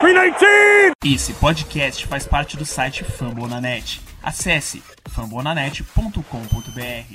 [0.00, 0.92] 319!
[1.04, 4.00] Esse podcast faz parte do site Fambonanet.
[4.22, 7.14] Acesse fambonanet.com.br.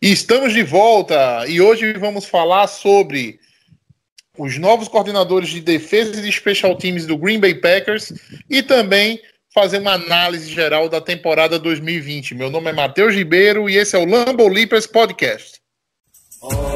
[0.00, 3.40] Estamos de volta e hoje vamos falar sobre
[4.38, 8.12] os novos coordenadores de defesa e de special teams do Green Bay Packers
[8.48, 9.20] e também
[9.52, 12.36] fazer uma análise geral da temporada 2020.
[12.36, 15.60] Meu nome é Matheus Ribeiro e esse é o Lambo Leapers Podcast.
[16.40, 16.71] Oh,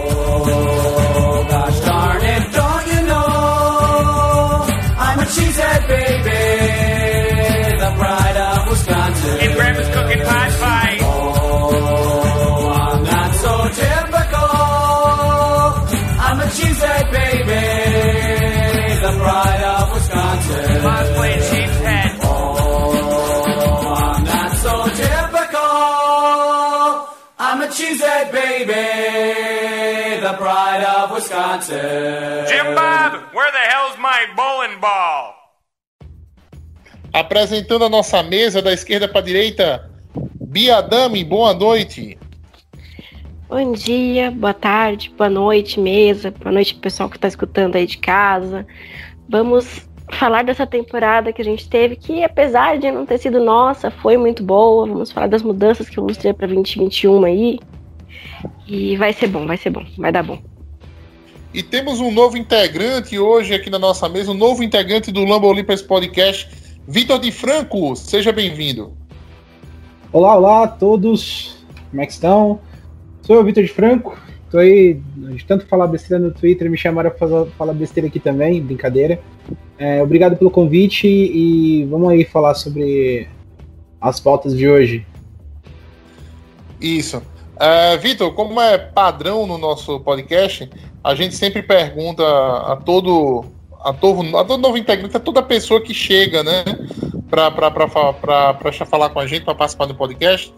[30.47, 32.47] pride of Wisconsin.
[32.47, 35.35] Jim Bob, where the hell's my bowling ball?
[37.13, 39.91] Apresentando a nossa mesa da esquerda para a direita,
[40.41, 42.17] Bia Dami, boa noite.
[43.49, 47.99] Bom dia, boa tarde, boa noite, mesa, boa noite pessoal que está escutando aí de
[47.99, 48.65] casa.
[49.29, 53.91] Vamos falar dessa temporada que a gente teve, que apesar de não ter sido nossa,
[53.91, 54.87] foi muito boa.
[54.87, 57.59] Vamos falar das mudanças que vamos ter para 2021 aí.
[58.67, 60.39] E vai ser bom, vai ser bom, vai dar bom.
[61.55, 65.47] E temos um novo integrante hoje aqui na nossa mesa, um novo integrante do Lambo
[65.47, 66.49] Olympus Podcast,
[66.87, 67.97] Vitor de Franco.
[67.97, 68.93] Seja bem-vindo.
[70.13, 72.61] Olá, olá a todos, como é que estão?
[73.23, 74.19] Sou o Vitor de Franco,
[74.51, 78.21] tô aí de tanto falar besteira no Twitter, me chamaram para fazer, falar besteira aqui
[78.21, 79.19] também, brincadeira.
[79.79, 83.29] É, obrigado pelo convite e vamos aí falar sobre
[84.01, 85.07] as pautas de hoje.
[86.81, 87.23] Isso.
[87.59, 90.69] É, Vitor, como é padrão no nosso podcast,
[91.03, 93.47] a gente sempre pergunta a todo,
[93.83, 96.65] a todo, a todo novo integrante, a toda pessoa que chega, né,
[97.31, 97.89] para
[98.87, 100.53] falar com a gente, para participar do podcast,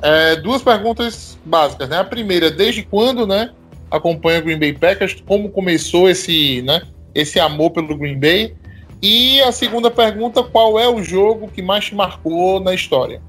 [0.00, 1.98] é, duas perguntas básicas, né?
[1.98, 3.50] A primeira, desde quando, né,
[3.90, 5.22] acompanha o Green Bay Packers?
[5.26, 6.82] Como começou esse, né,
[7.14, 8.54] esse amor pelo Green Bay?
[9.02, 13.20] E a segunda pergunta, qual é o jogo que mais te marcou na história?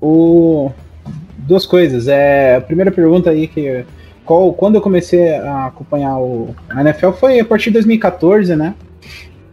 [0.00, 0.72] O
[1.46, 2.08] duas coisas.
[2.08, 3.84] É, a primeira pergunta aí que
[4.24, 8.74] qual, quando eu comecei a acompanhar o a NFL foi a partir de 2014, né?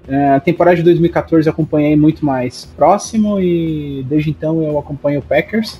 [0.08, 5.20] É, a temporada de 2014 eu acompanhei muito mais próximo e desde então eu acompanho
[5.20, 5.80] o Packers.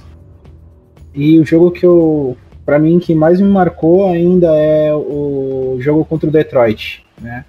[1.14, 6.06] E o jogo que eu, para mim, que mais me marcou ainda é o jogo
[6.06, 7.44] contra o Detroit, né?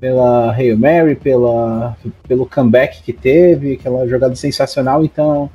[0.00, 1.96] Pela Hail Mary, pela,
[2.26, 5.04] pelo comeback que teve, aquela jogada sensacional.
[5.04, 5.50] Então,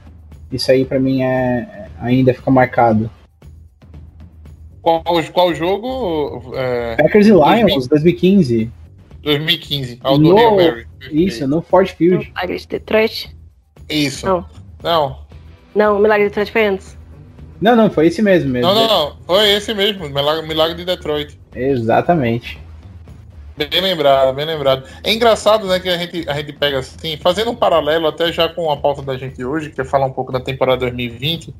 [0.52, 3.09] isso aí para mim é ainda fica marcado.
[4.81, 6.52] Qual, qual jogo?
[6.56, 8.69] É, Packers e Lions, 2015.
[9.22, 10.88] 2015, ao do Hail Mary.
[11.09, 12.28] Isso, no Ford Field.
[12.28, 13.36] Milagre de Detroit?
[13.90, 14.25] Isso.
[14.25, 14.46] Não.
[14.84, 15.19] Não,
[15.74, 16.97] Não, o Milagre de Detroit foi antes.
[17.62, 18.68] Não, não, foi esse mesmo mesmo.
[18.68, 19.18] não, não, não.
[19.25, 21.40] Foi esse mesmo, Milagre, Milagre de Detroit.
[21.56, 22.59] Exatamente.
[23.56, 24.84] Bem lembrado, bem lembrado.
[25.03, 28.50] É engraçado, né, que a gente, a gente pega assim, fazendo um paralelo até já
[28.50, 31.53] com a pauta da gente hoje, que é falar um pouco da temporada 2020.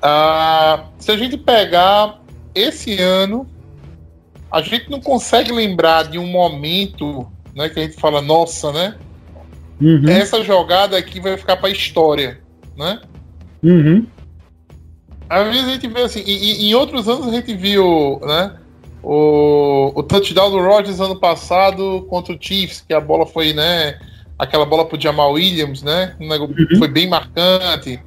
[0.00, 2.20] Ah, se a gente pegar
[2.54, 3.46] esse ano,
[4.50, 8.96] a gente não consegue lembrar de um momento, né, que a gente fala, nossa, né?
[9.78, 12.40] Uhum, Essa jogada aqui vai ficar para história,
[12.76, 13.00] né?
[13.62, 14.06] uhum.
[15.28, 18.56] Às vezes a gente vê assim, e, e em outros anos a gente viu, né?
[19.08, 24.00] O, o touchdown do Rodgers ano passado contra o Chiefs, que a bola foi, né?
[24.36, 26.16] Aquela bola pro Jamal Williams, né?
[26.20, 28.00] Um negócio foi bem marcante.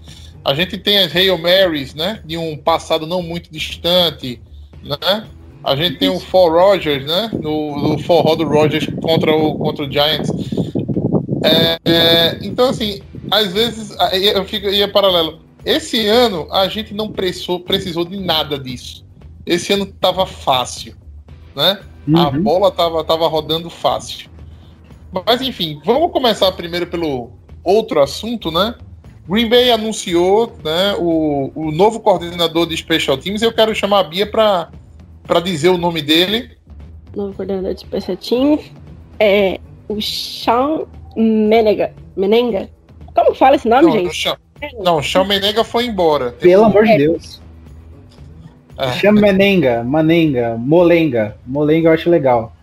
[0.44, 2.20] A gente tem as Hail Marys, né?
[2.26, 4.42] De um passado não muito distante,
[4.84, 5.26] né?
[5.64, 7.31] A gente tem o For Rogers, né?
[7.31, 10.30] No, no forró do Rogers contra o, contra o Giants.
[11.46, 13.00] É, é, então, assim,
[13.31, 15.40] às vezes eu fico ia paralelo.
[15.64, 19.08] Esse ano a gente não precisou, precisou de nada disso.
[19.50, 20.96] Esse ano tava fácil,
[21.56, 21.80] né?
[22.16, 22.44] A Uhum.
[22.44, 24.30] bola tava, tava rodando fácil.
[25.26, 27.31] Mas enfim, vamos começar primeiro pelo
[27.63, 28.75] outro assunto, né?
[29.28, 33.42] Green Bay anunciou né, o, o novo coordenador de Special Teams.
[33.42, 34.69] Eu quero chamar a Bia para
[35.44, 36.51] dizer o nome dele.
[37.16, 38.72] Novo coordenador de Special Teams.
[39.19, 40.86] É o Sean
[41.16, 41.94] Menega.
[42.16, 42.69] Menenga?
[43.16, 44.06] Como fala esse nome, Não, gente?
[44.06, 44.38] não, Sean-
[44.84, 46.31] não, o Sean Menega foi embora.
[46.34, 47.42] Pelo amor de Deus.
[48.80, 48.94] É.
[48.94, 51.36] Chama Menenga, Manenga, Molenga.
[51.46, 52.54] Molenga eu acho legal.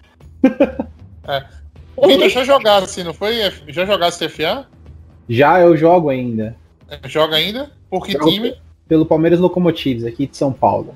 [2.07, 3.37] Vitor, já jogasse, não foi?
[3.69, 4.67] Já jogasse FA?
[5.29, 6.57] Já eu jogo ainda.
[7.05, 7.71] Joga ainda?
[7.91, 8.31] Por que Jogo.
[8.31, 8.55] time?
[8.89, 10.95] Pelo Palmeiras Locomotives, aqui de São Paulo.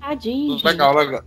[0.00, 0.52] Tadinho.
[0.52, 0.66] gente.
[0.66, 1.22] Legal, legal.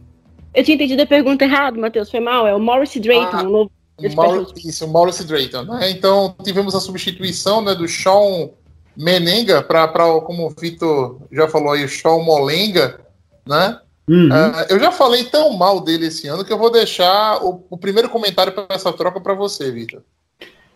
[0.54, 2.12] Eu tinha entendido a pergunta errada, Matheus.
[2.12, 2.46] Foi mal.
[2.46, 3.44] É o Morris Drayton, Ah.
[3.44, 5.64] o novo O Mauro, isso, o Maurice Drayton.
[5.64, 5.92] Né?
[5.92, 8.50] Então tivemos a substituição né, do Sean
[8.98, 9.88] Menenga para,
[10.22, 13.00] como o Vitor já falou aí, o Sean Molenga,
[13.48, 13.80] né?
[14.08, 14.28] Uhum.
[14.28, 17.78] Uh, eu já falei tão mal dele esse ano que eu vou deixar o, o
[17.78, 20.02] primeiro comentário para essa troca para você, Vitor.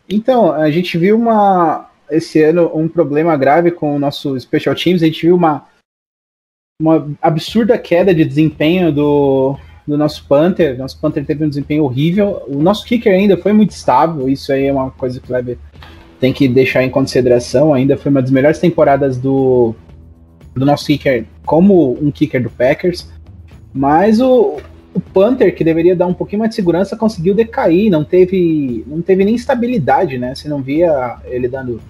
[0.07, 5.01] Então, a gente viu uma esse ano um problema grave com o nosso Special Teams.
[5.01, 5.65] A gente viu uma,
[6.79, 9.57] uma absurda queda de desempenho do,
[9.87, 10.77] do nosso Panther.
[10.77, 12.43] Nosso Panther teve um desempenho horrível.
[12.47, 14.29] O nosso kicker ainda foi muito estável.
[14.29, 15.57] Isso aí é uma coisa que o Kleber
[16.19, 17.73] tem que deixar em consideração.
[17.73, 19.75] Ainda foi uma das melhores temporadas do,
[20.55, 23.07] do nosso kicker como um kicker do Packers.
[23.73, 24.57] Mas o,
[24.93, 29.01] o Panther, que deveria dar um pouquinho mais de segurança, conseguiu decair, não teve, não
[29.01, 30.33] teve nem estabilidade, né?
[30.33, 31.81] Você não via ele dando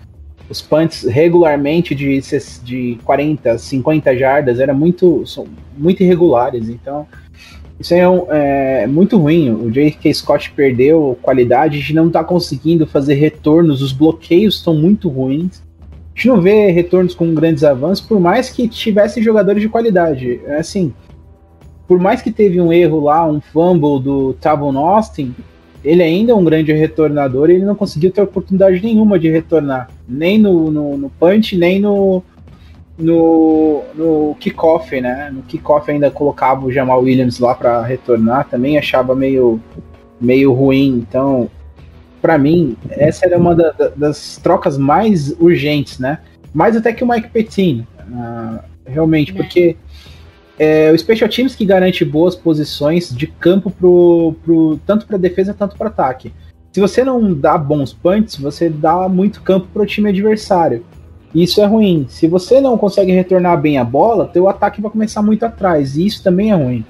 [0.50, 2.19] os punts regularmente de,
[2.63, 5.47] de 40, 50 jardas, era muito, são
[5.77, 7.07] muito irregulares, então
[7.79, 9.51] isso é, um, é muito ruim.
[9.51, 10.13] O J.K.
[10.13, 15.63] Scott perdeu qualidade, gente não está conseguindo fazer retornos, os bloqueios estão muito ruins.
[16.15, 20.39] A gente não vê retornos com grandes avanços, por mais que tivesse jogadores de qualidade.
[20.45, 20.94] É assim,
[21.85, 25.35] por mais que teve um erro lá, um fumble do Tavon Austin,
[25.83, 29.89] ele ainda é um grande retornador e ele não conseguiu ter oportunidade nenhuma de retornar.
[30.07, 32.23] Nem no, no, no punch, nem no,
[32.97, 35.29] no, no kickoff, né?
[35.31, 39.59] No kickoff ainda colocava o Jamal Williams lá para retornar, também achava meio,
[40.19, 41.03] meio ruim.
[41.07, 41.50] Então,
[42.25, 46.18] para mim, essa era uma da, da, das trocas mais urgentes, né?
[46.51, 49.36] Mais até que o Mike Petin, uh, realmente, é.
[49.36, 49.77] porque
[50.57, 55.54] é o Special Teams que garante boas posições de campo pro, pro, tanto para defesa
[55.54, 56.33] tanto para ataque.
[56.74, 60.83] Se você não dá bons punts, você dá muito campo para o time adversário.
[61.31, 62.07] Isso é ruim.
[62.10, 65.95] Se você não consegue retornar bem a bola, teu ataque vai começar muito atrás.
[65.95, 66.83] E isso também é ruim.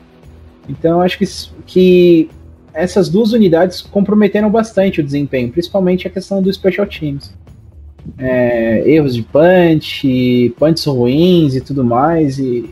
[0.70, 1.26] Então acho que,
[1.66, 2.30] que
[2.76, 7.34] essas duas unidades comprometeram bastante o desempenho, principalmente a questão do Special Teams.
[8.18, 12.38] É, erros de punch, punts ruins e tudo mais.
[12.38, 12.70] E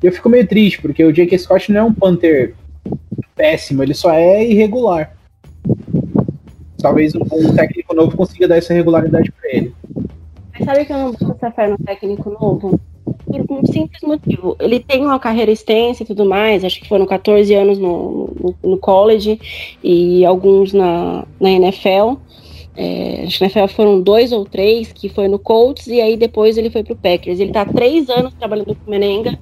[0.00, 1.36] eu fico meio triste, porque o J.K.
[1.38, 2.54] Scott não é um Panther
[3.34, 5.16] péssimo, ele só é irregular.
[6.80, 9.74] Talvez um técnico novo consiga dar essa regularidade para ele.
[10.52, 12.80] Mas sabe que eu não boto essa fé no técnico novo?
[13.42, 14.56] Por um simples motivo.
[14.60, 18.70] Ele tem uma carreira extensa e tudo mais, acho que foram 14 anos no, no,
[18.70, 19.40] no college
[19.82, 22.14] e alguns na, na NFL.
[22.76, 26.16] É, acho que na NFL foram dois ou três, que foi no Colts, e aí
[26.16, 27.38] depois ele foi pro Packers.
[27.38, 29.38] Ele tá três anos trabalhando com o Menenga,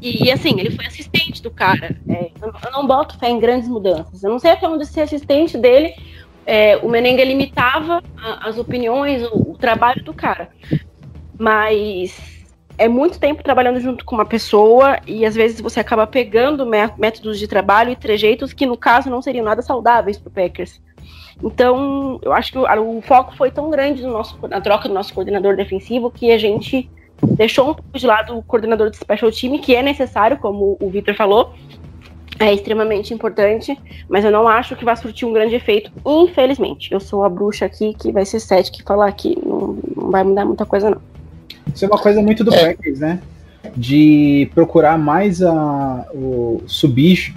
[0.00, 1.96] e, assim, ele foi assistente do cara.
[2.08, 4.22] É, eu, eu, não boto fé em grandes mudanças.
[4.22, 5.94] Eu não sei até onde ser assistente dele.
[6.44, 10.50] É, o Menenga limitava a, as opiniões, o, o, trabalho do cara.
[11.38, 12.35] Mas
[12.78, 17.38] é muito tempo trabalhando junto com uma pessoa e às vezes você acaba pegando métodos
[17.38, 20.80] de trabalho e trejeitos que, no caso, não seriam nada saudáveis para o Packers.
[21.42, 24.94] Então, eu acho que o, o, foco foi tão grande no nosso, na troca do
[24.94, 26.90] nosso coordenador defensivo que a gente
[27.22, 30.90] deixou um pouco de lado o coordenador de special team, que é necessário, como o
[30.90, 31.52] Victor falou,
[32.38, 33.78] é extremamente importante,
[34.08, 36.92] mas eu não acho que vai surtir um grande efeito, infelizmente.
[36.92, 40.22] Eu sou a bruxa aqui que vai ser sete que falar que não, não vai
[40.22, 41.15] mudar muita coisa, não.
[41.74, 42.66] Isso é uma coisa muito do é.
[42.66, 43.20] Packers, né?
[43.76, 47.34] De procurar mais a, o subir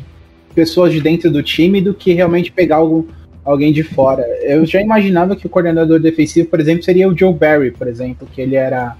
[0.54, 3.04] pessoas de dentro do time do que realmente pegar algum,
[3.44, 4.24] alguém de fora.
[4.42, 8.28] Eu já imaginava que o coordenador defensivo, por exemplo, seria o Joe Barry, por exemplo,
[8.32, 8.96] que ele era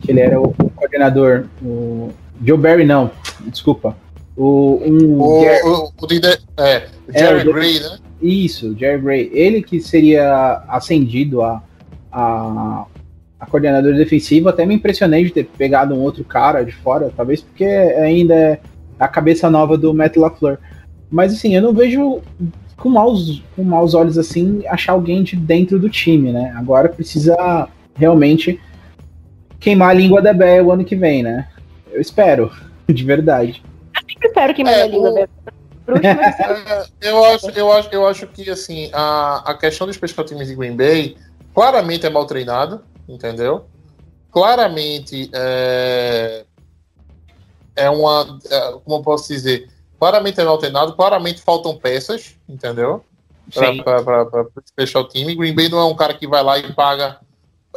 [0.00, 1.44] que ele era o, o coordenador.
[1.62, 2.10] O
[2.44, 3.10] Joe Barry, não,
[3.46, 3.96] desculpa.
[4.36, 7.98] O, um, o, Jerry, o, o, é, Jerry é, Gray, né?
[8.22, 9.30] Isso, Jerry Gray.
[9.32, 11.62] Ele que seria ascendido a,
[12.10, 12.86] a,
[13.40, 14.48] a coordenador defensivo.
[14.48, 18.60] Até me impressionei de ter pegado um outro cara de fora, talvez porque ainda é
[18.98, 20.58] a cabeça nova do Matt LaFleur.
[21.10, 22.20] Mas assim, eu não vejo
[22.76, 26.52] com maus, com maus olhos assim achar alguém de dentro do time, né?
[26.56, 28.60] Agora precisa realmente
[29.58, 31.48] queimar a língua da Bé o ano que vem, né?
[31.90, 32.50] Eu espero,
[32.88, 33.62] de verdade.
[33.94, 35.28] Eu sempre espero queimar é, a língua da
[37.02, 40.54] é, eu, acho, eu, acho, eu acho que assim, a, a questão dos special de
[40.54, 41.16] Green Bay
[41.52, 42.82] claramente é mal treinado,
[43.14, 43.66] entendeu?
[44.30, 46.44] Claramente é,
[47.76, 48.38] é uma.
[48.50, 49.68] É, como eu posso dizer?
[49.98, 53.04] Claramente é mal treinado, claramente faltam peças, entendeu?
[53.52, 55.36] Para o special team.
[55.36, 57.20] Green Bay não é um cara que vai lá e paga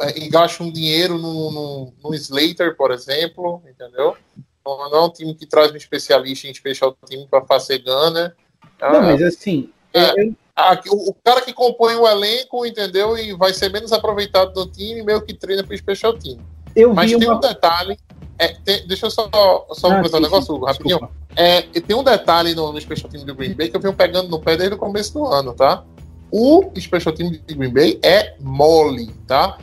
[0.00, 4.16] é, e gasta um dinheiro no, no, no Slater, por exemplo, entendeu?
[4.64, 8.34] Não, não é um time que traz um especialista em special team para fazer gana.
[8.80, 9.70] Não, mas assim.
[9.92, 10.34] É, eu...
[10.56, 13.18] a, o, o, cara que compõe o elenco, entendeu?
[13.18, 16.38] E vai ser menos aproveitado do time, meio que treina para special team.
[16.76, 17.36] Eu mas tem uma...
[17.36, 17.98] um detalhe.
[18.38, 19.28] É, tem, deixa eu só,
[19.72, 21.08] só ah, completar um negócio, sim, rapidinho.
[21.36, 24.28] É, tem um detalhe no, no special team do Green Bay que eu venho pegando
[24.28, 25.84] no pé desde o começo do ano, tá?
[26.30, 29.58] O special team de Green Bay é mole, tá?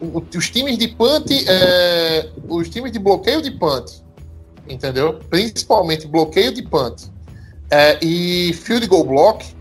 [0.00, 3.92] O- os times de punt, é, os times de bloqueio de punt,
[4.68, 5.20] entendeu?
[5.30, 7.04] Principalmente bloqueio de punt
[7.70, 9.55] é, e field goal block,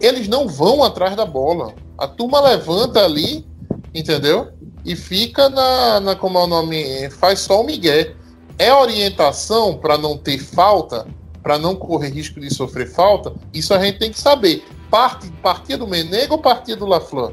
[0.00, 1.74] eles não vão atrás da bola.
[1.98, 3.46] A turma levanta ali,
[3.94, 4.48] entendeu?
[4.84, 8.14] E fica na, na como é o nome, faz só o migué.
[8.58, 11.06] É orientação para não ter falta,
[11.42, 13.34] para não correr risco de sofrer falta.
[13.52, 14.64] Isso a gente tem que saber.
[14.90, 17.32] Parte, partia do Menego ou partia do LaFleur?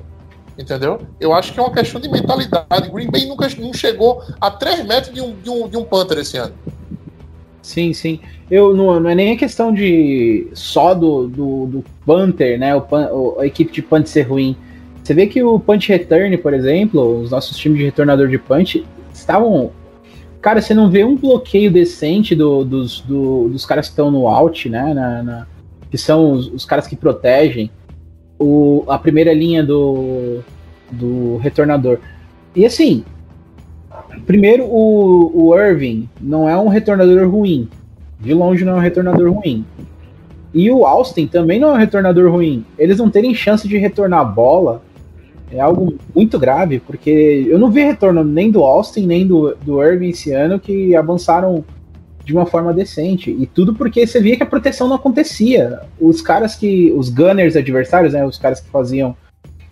[0.58, 1.00] Entendeu?
[1.20, 2.90] Eu acho que é uma questão de mentalidade.
[2.90, 6.18] Green Bay nunca não chegou a 3 metros de um, de um, de um Panther
[6.18, 6.54] esse ano.
[7.62, 8.20] Sim, sim.
[8.50, 12.76] Eu não, não é nem a questão de só do, do, do Panther, né?
[12.76, 14.56] O, o- a equipe de Punt ser ruim.
[15.04, 18.86] Você vê que o Punch Return, por exemplo, os nossos times de retornador de Punch
[19.14, 19.72] estavam.
[20.42, 24.28] Cara, você não vê um bloqueio decente do- dos, do- dos caras que estão no
[24.28, 24.94] out, né?
[24.94, 25.48] na- na-
[25.90, 27.72] que são os, os caras que protegem
[28.40, 30.40] o, a primeira linha do,
[30.92, 32.00] do retornador.
[32.56, 33.04] E assim,
[34.28, 37.68] primeiro o, o Irving não é um retornador ruim.
[38.20, 39.66] De longe não é um retornador ruim.
[40.54, 42.64] E o Austin também não é um retornador ruim.
[42.78, 44.82] Eles não terem chance de retornar a bola
[45.52, 49.82] é algo muito grave, porque eu não vi retorno nem do Austin, nem do, do
[49.82, 51.64] Irving esse ano que avançaram
[52.26, 53.32] de uma forma decente.
[53.32, 55.82] E tudo porque você via que a proteção não acontecia.
[56.00, 56.92] Os caras que.
[56.92, 58.26] Os gunners adversários, né?
[58.26, 59.16] Os caras que faziam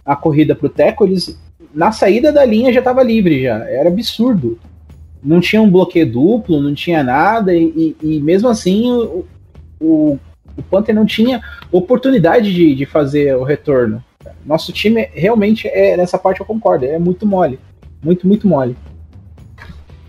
[0.05, 1.37] a corrida pro Teco, eles.
[1.75, 3.57] Na saída da linha já estava livre já.
[3.69, 4.57] Era absurdo.
[5.21, 9.25] Não tinha um bloqueio duplo, não tinha nada, e, e- e mesmo assim o,
[9.81, 10.17] o,
[10.57, 11.41] o Panther não tinha
[11.71, 14.01] oportunidade de, de fazer o retorno.
[14.45, 17.59] Nosso time realmente é nessa parte eu concordo, é muito mole.
[18.01, 18.77] Muito, muito mole.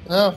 [0.08, 0.34] Não.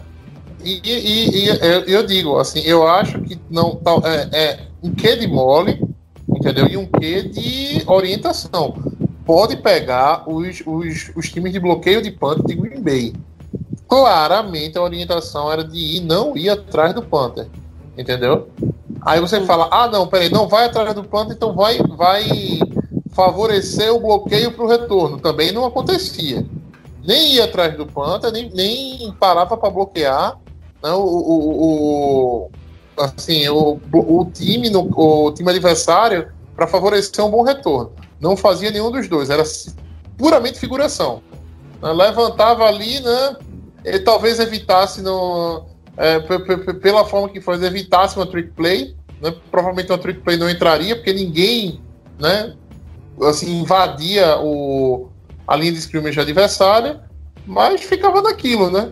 [0.63, 4.91] E, e- e- eu, eu digo, assim, eu acho que não tal- é, é um
[4.91, 5.79] quê de mole,
[6.27, 6.67] entendeu?
[6.67, 8.75] E um quê de orientação.
[9.29, 13.13] Pode pegar os, os, os times de bloqueio de punt de Green Bay.
[13.87, 17.47] Claramente a orientação era de ir, não ir atrás do Panther.
[17.95, 18.49] Entendeu?
[19.03, 22.23] Aí você fala, ah não, peraí, não vai atrás do Panther, então vai, vai
[23.11, 25.19] favorecer o bloqueio para o retorno.
[25.19, 26.43] Também não acontecia
[27.05, 30.39] nem ia atrás do Panther, nem, nem parava para bloquear
[30.81, 32.49] né, o, o, o-
[32.97, 37.91] assim, o, o time no, o time adversário para favorecer um bom retorno.
[38.19, 39.43] Não fazia nenhum dos dois, era
[40.17, 41.21] puramente figuração.
[41.81, 43.35] Né, Levantava ali, né?
[43.83, 45.63] Ele talvez evitasse no,
[45.95, 46.19] é,
[46.81, 48.95] pela forma que faz, evitasse uma trick play.
[49.21, 51.81] Né, provavelmente uma trick play não entraria, porque ninguém
[52.19, 52.53] né,
[53.21, 55.09] assim, invadia o,
[55.47, 57.01] a linha de scrimmage adversária,
[57.45, 58.91] mas ficava naquilo, né?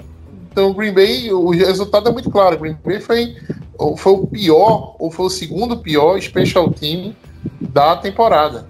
[0.51, 2.55] Então, o Green Bay, o resultado é muito claro.
[2.55, 3.35] O Green Bay foi,
[3.97, 7.15] foi o pior, ou foi o segundo pior special team
[7.61, 8.67] da temporada.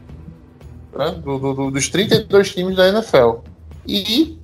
[0.98, 1.12] Né?
[1.24, 3.36] Do- do- do- dos 32 times da NFL.
[3.86, 4.38] E,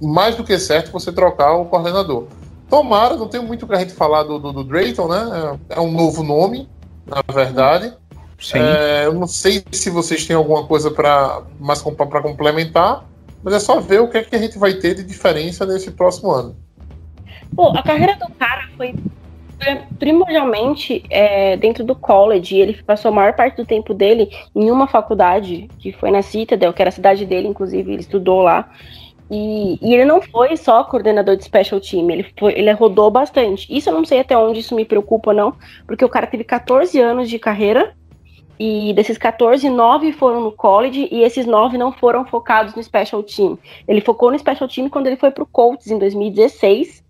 [0.00, 2.26] mais do que certo, você trocar o coordenador.
[2.70, 5.58] Tomara, não tem muito o que a gente falar do, do, do Drayton, né?
[5.68, 6.68] É um novo nome,
[7.06, 7.92] na verdade.
[8.40, 8.58] Sim.
[8.58, 13.04] É, eu não sei se vocês têm alguma coisa para mais para complementar,
[13.42, 15.90] mas é só ver o que, é que a gente vai ter de diferença nesse
[15.90, 16.56] próximo ano.
[17.54, 18.94] Pô, a carreira do cara foi
[19.98, 22.56] primordialmente é, dentro do college.
[22.56, 26.72] Ele passou a maior parte do tempo dele em uma faculdade, que foi na Citadel,
[26.72, 28.70] que era a cidade dele, inclusive, ele estudou lá.
[29.30, 33.66] E, e ele não foi só coordenador de special team, ele, foi, ele rodou bastante.
[33.74, 35.54] Isso eu não sei até onde isso me preocupa, não,
[35.86, 37.92] porque o cara teve 14 anos de carreira,
[38.58, 43.22] e desses 14, 9 foram no college, e esses 9 não foram focados no special
[43.22, 43.58] team.
[43.86, 47.04] Ele focou no special team quando ele foi pro Colts em 2016,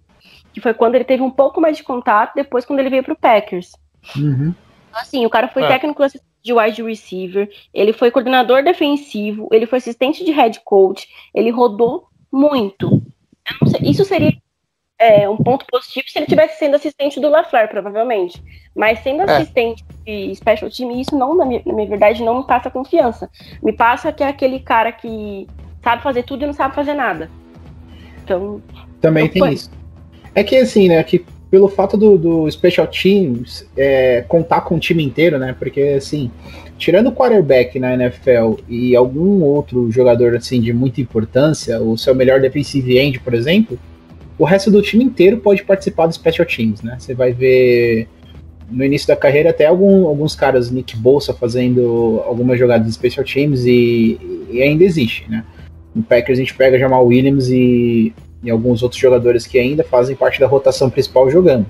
[0.57, 3.15] que foi quando ele teve um pouco mais de contato, depois quando ele veio pro
[3.15, 3.73] Packers.
[4.17, 4.55] Uhum.
[4.89, 5.69] Então, assim, o cara foi É.
[5.69, 11.07] técnico assistente de wide receiver, ele foi coordenador defensivo, ele foi assistente de head coach,
[11.35, 13.03] ele rodou muito.
[13.47, 14.35] Eu não sei, isso seria
[14.99, 18.43] é, um ponto positivo se ele tivesse sendo assistente do LaFleur, provavelmente.
[18.75, 19.37] Mas sendo É.
[19.37, 23.29] assistente de special team, isso não, na minha, na minha verdade, não me passa confiança.
[23.63, 25.47] Me passa que é aquele cara que
[25.85, 27.31] sabe fazer tudo e não sabe fazer nada.
[28.25, 28.63] Então,
[29.03, 29.53] Também tem foi.
[29.53, 29.71] isso.
[30.37, 34.78] É que assim, né, que pelo fato do, do Special Teams é, contar com o
[34.78, 36.31] time inteiro, né, porque assim,
[36.76, 42.14] tirando o quarterback na NFL e algum outro jogador assim de muita importância, o seu
[42.14, 43.78] melhor defensive end, por exemplo,
[44.38, 46.97] o resto do time inteiro pode participar do Special Teams, né?
[46.99, 48.07] Você vai ver
[48.71, 53.25] no início da carreira até algum- alguns caras, Nick Bolsa, fazendo algumas jogadas de Special
[53.25, 54.19] Teams e,
[54.50, 55.43] e ainda existe, né?
[55.95, 58.12] No Packers a gente pega Jamal Williams e,
[58.43, 61.66] e alguns outros jogadores que ainda fazem parte da rotação principal jogando.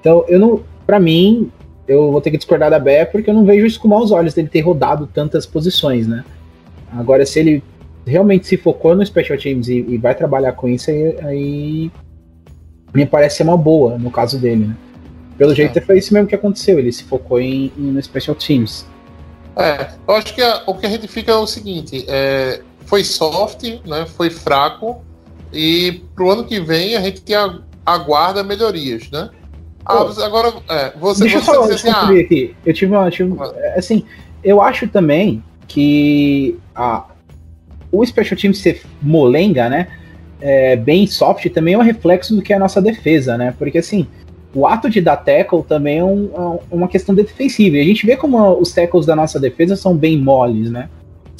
[0.00, 1.50] Então, eu não, para mim,
[1.86, 4.34] eu vou ter que discordar da Bé porque eu não vejo isso com maus olhos
[4.34, 6.24] dele ter rodado tantas posições, né?
[6.92, 7.62] Agora, se ele
[8.06, 11.90] realmente se focou no Special Teams e, e vai trabalhar com isso, aí, aí
[12.92, 14.76] me parece ser uma boa no caso dele, né?
[15.38, 15.82] Pelo jeito É.
[15.82, 18.84] foi isso mesmo que aconteceu, ele se focou em, em- no Special Teams.
[19.56, 23.04] É, eu acho que a- o que a gente fica é o seguinte: é, foi
[23.04, 25.02] soft, né, foi fraco,
[25.52, 27.22] e pro ano que vem a gente
[27.84, 29.30] aguarda melhorias, né?
[29.84, 30.22] Ah, Pô.
[30.22, 32.54] agora, é, você, Deixa eu você eu assim, ah, aqui.
[32.64, 33.10] Eu tive uma.
[33.10, 33.50] Tive, Vai.
[33.76, 34.04] assim,
[34.44, 37.04] eu acho também que a,
[37.90, 39.88] o Special Team ser molenga, né?
[40.40, 43.54] é, bem soft também é um reflexo do que é a nossa defesa, né?
[43.58, 44.06] Porque assim,
[44.54, 47.76] o ato de dar tackle também é, um- é uma questão defensiva.
[47.76, 50.88] E a gente vê como os tackles da nossa defesa são bem moles, né?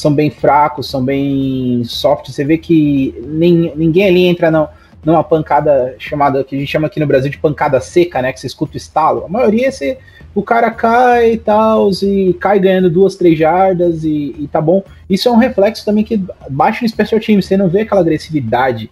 [0.01, 2.31] São bem fracos, são bem soft.
[2.31, 4.67] Você vê que nem, ninguém ali entra não,
[5.05, 8.33] numa pancada chamada, que a gente chama aqui no Brasil de pancada seca, né?
[8.33, 9.27] Que você escuta o estalo.
[9.27, 9.99] A maioria você,
[10.35, 14.83] o cara cai e tal, e cai ganhando duas, três jardas e, e tá bom.
[15.09, 18.91] Isso é um reflexo também que baixa no special team, você não vê aquela agressividade.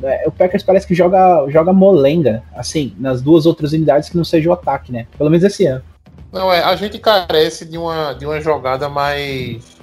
[0.00, 4.24] É, o Packers parece que joga, joga molenga, assim, nas duas outras unidades que não
[4.24, 5.06] seja o ataque, né?
[5.18, 5.82] Pelo menos esse ano.
[6.32, 9.75] Não, é, a gente carece de uma, de uma jogada mais.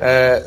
[0.00, 0.44] É,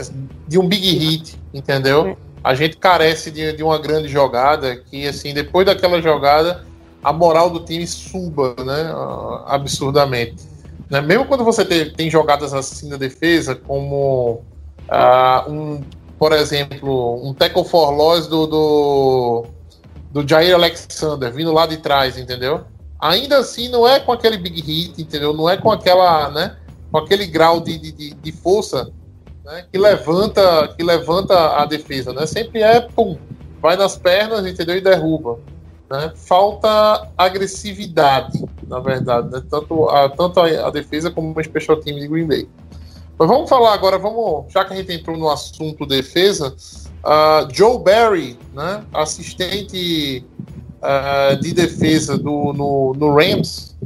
[0.48, 2.18] de um big hit, entendeu?
[2.44, 6.66] A gente carece de, de uma grande jogada que, assim, depois daquela jogada,
[7.04, 8.94] a moral do time suba, né?
[9.46, 10.44] Absurdamente.
[10.90, 11.02] Né?
[11.02, 14.42] Mesmo quando você tem, tem jogadas assim na defesa, como
[14.90, 15.82] ah, um,
[16.18, 19.46] por exemplo, um tackle for loss do, do,
[20.12, 22.66] do Jair Alexander vindo lá de trás, entendeu?
[23.02, 25.34] ainda assim não é com aquele big hit, entendeu?
[25.34, 26.56] Não é com aquela, né?
[26.92, 28.92] Com aquele grau de, de- de força
[29.44, 29.66] né?
[29.72, 32.26] que levanta que levanta a defesa, né?
[32.26, 33.18] Sempre é pum,
[33.62, 34.76] vai nas pernas, entendeu?
[34.76, 35.40] E derruba.
[35.90, 36.12] Né?
[36.16, 39.44] Falta agressividade, na verdade, né?
[39.50, 42.48] tanto, a, tanto a, a defesa como o special team de Green Bay.
[43.20, 46.56] Mas vamos falar agora, vamos, já que a gente entrou no assunto defesa,
[47.04, 48.84] ah, Joe Barry, né?
[48.94, 50.26] assistente
[50.82, 53.78] ah, de defesa do, no, no Rams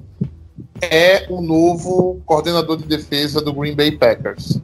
[0.82, 4.62] é o novo coordenador de defesa do Green Bay Packers.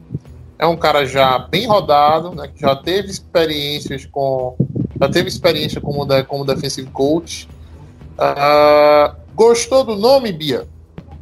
[0.61, 4.55] É um cara já bem rodado, né, que já teve experiências com.
[4.99, 7.49] Já teve experiência como, de- como defensive coach.
[8.15, 10.67] Ah, gostou do nome, Bia?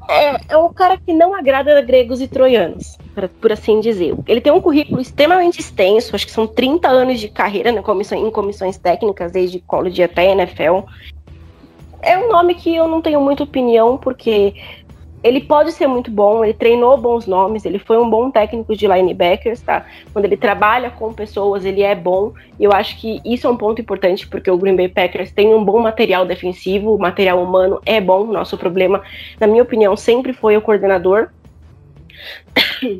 [0.09, 2.97] É, é um cara que não agrada gregos e troianos,
[3.39, 4.13] por assim dizer.
[4.27, 7.81] Ele tem um currículo extremamente extenso, acho que são 30 anos de carreira né,
[8.17, 10.79] em comissões técnicas, desde college até NFL.
[12.01, 14.53] É um nome que eu não tenho muita opinião, porque
[15.21, 18.87] ele pode ser muito bom, ele treinou bons nomes, ele foi um bom técnico de
[18.87, 19.85] linebackers, tá?
[20.13, 22.33] Quando ele trabalha com pessoas, ele é bom.
[22.57, 25.53] E eu acho que isso é um ponto importante, porque o Green Bay Packers tem
[25.53, 28.25] um bom material defensivo, o material humano é bom.
[28.25, 29.01] Nosso problema,
[29.39, 31.29] na minha opinião, sempre foi o coordenador.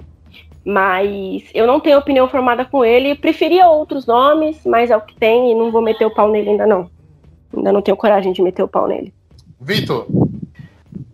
[0.65, 3.15] Mas eu não tenho opinião formada com ele.
[3.15, 6.49] Preferia outros nomes, mas é o que tem e não vou meter o pau nele
[6.49, 6.91] ainda não.
[7.55, 9.11] Ainda não tenho coragem de meter o pau nele.
[9.59, 10.05] Vitor,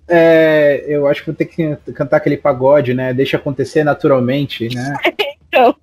[0.07, 3.13] É, eu acho que vou ter que cantar aquele pagode, né?
[3.13, 4.97] Deixa acontecer naturalmente, né?
[5.47, 5.73] Então.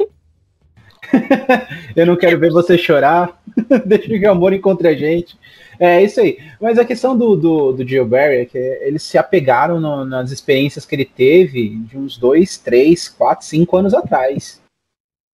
[1.96, 3.40] eu não quero ver você chorar.
[3.86, 5.34] Deixa que o amor encontre a gente.
[5.80, 6.38] É isso aí.
[6.60, 10.30] Mas a questão do, do, do Joe Barry é que eles se apegaram no- nas
[10.30, 14.60] experiências que ele teve de uns dois, três, quatro, cinco anos atrás.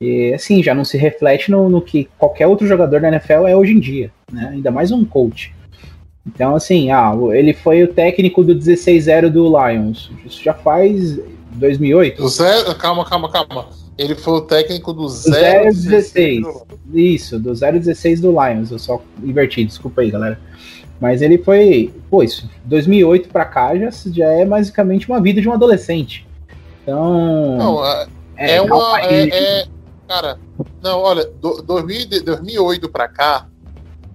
[0.02, 3.56] E assim, já não se reflete no, no que qualquer outro jogador da NFL é
[3.56, 4.50] hoje em dia, né?
[4.54, 5.54] Ainda mais um coach.
[6.26, 10.10] Então, assim, ah, ele foi o técnico do 16-0 do Lions.
[10.26, 11.20] Isso já faz
[11.52, 12.24] 2008.
[12.24, 13.68] o Zé, calma, calma, calma.
[13.98, 15.84] Ele foi o técnico do 016.
[15.84, 16.46] 016.
[16.94, 18.72] Isso, do 016 do Lions.
[18.72, 20.40] Eu só inverti, desculpa aí, galera.
[21.00, 25.50] Mas ele foi, pô, isso, 2008 pra cá já, já é basicamente uma vida de
[25.50, 26.26] um adolescente.
[26.82, 27.86] Então, Não,
[28.38, 29.02] é, é uma.
[29.02, 29.68] É, é-
[30.08, 30.40] cara,
[30.82, 33.48] não, olha, do, 2000, de 2008 pra cá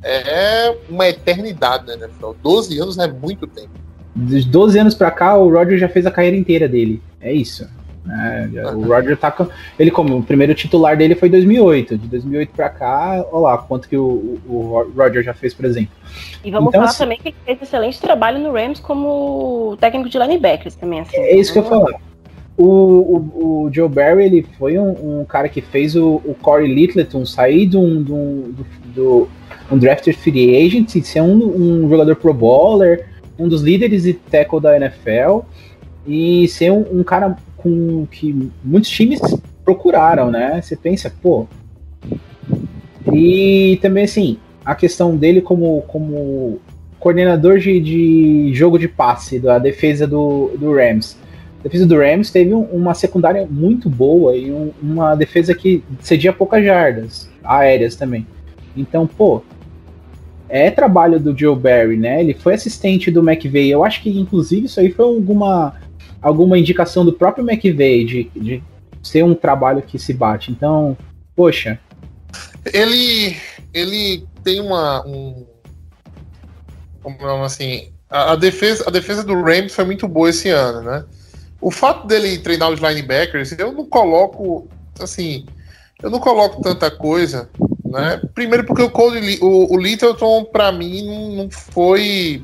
[0.03, 2.33] é uma eternidade, né, NFL?
[2.43, 3.71] 12 anos é muito tempo.
[4.15, 7.01] dos 12 anos pra cá, o Roger já fez a carreira inteira dele.
[7.21, 7.69] É isso.
[8.05, 8.51] né?
[8.53, 9.47] Já- o Roger tá com.
[9.79, 11.99] Ele, como o primeiro titular dele foi em 2008.
[11.99, 15.91] De 2008 pra cá, olha lá quanto que o, o, Roger já fez, por exemplo.
[16.43, 20.09] E vamos Então, falar assim- também que ele fez excelente trabalho no Rams como técnico
[20.09, 21.01] de linebackers também.
[21.01, 21.17] Assim.
[21.17, 22.01] É isso que eu ia falar.
[22.57, 26.67] O, o, o Joe Barry ele foi um, um cara que fez o, o Corey
[26.75, 29.29] Littleton sair de um, de um, do, do-
[29.71, 33.07] um drafted free agent ser um, um jogador pro bowler,
[33.39, 35.41] um dos líderes de tackle da NFL
[36.07, 39.21] e ser um, um cara com que muitos times
[39.65, 40.61] procuraram, né?
[40.63, 41.47] Você pensa, pô.
[43.13, 46.59] E também assim, a questão dele como, como
[46.99, 51.17] coordenador de, de jogo de passe da defesa do, do Rams.
[51.61, 55.83] A defesa do Rams teve um- uma secundária muito boa e um- uma defesa que
[56.01, 58.27] cedia poucas jardas, aéreas também.
[58.81, 59.43] Então, pô,
[60.49, 62.21] é trabalho do Joe Barry, né?
[62.21, 63.69] Ele foi assistente do McVay.
[63.71, 65.75] Eu acho que, inclusive, isso aí foi alguma,
[66.23, 68.63] alguma indicação do próprio McVay de, de
[69.03, 70.51] ser um trabalho que se bate.
[70.51, 70.97] Então,
[71.37, 71.79] poxa,
[72.73, 73.37] Ele,
[73.73, 75.07] ele tem uma.
[75.07, 75.47] Um,
[77.03, 81.05] como assim, a, a defesa, a defesa do Rams foi muito boa esse ano, né?
[81.61, 84.69] O fato dele treinar os linebackers, eu não coloco.
[85.01, 85.47] Assim,
[86.03, 87.49] eu não coloco tanta coisa,
[87.91, 88.21] né?
[88.35, 92.43] Primeiro porque o Li- o, o Littleton, pra mim, não, não foi.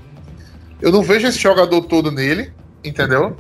[0.81, 2.53] Eu não vejo esse jogador todo nele,
[2.83, 3.37] entendeu?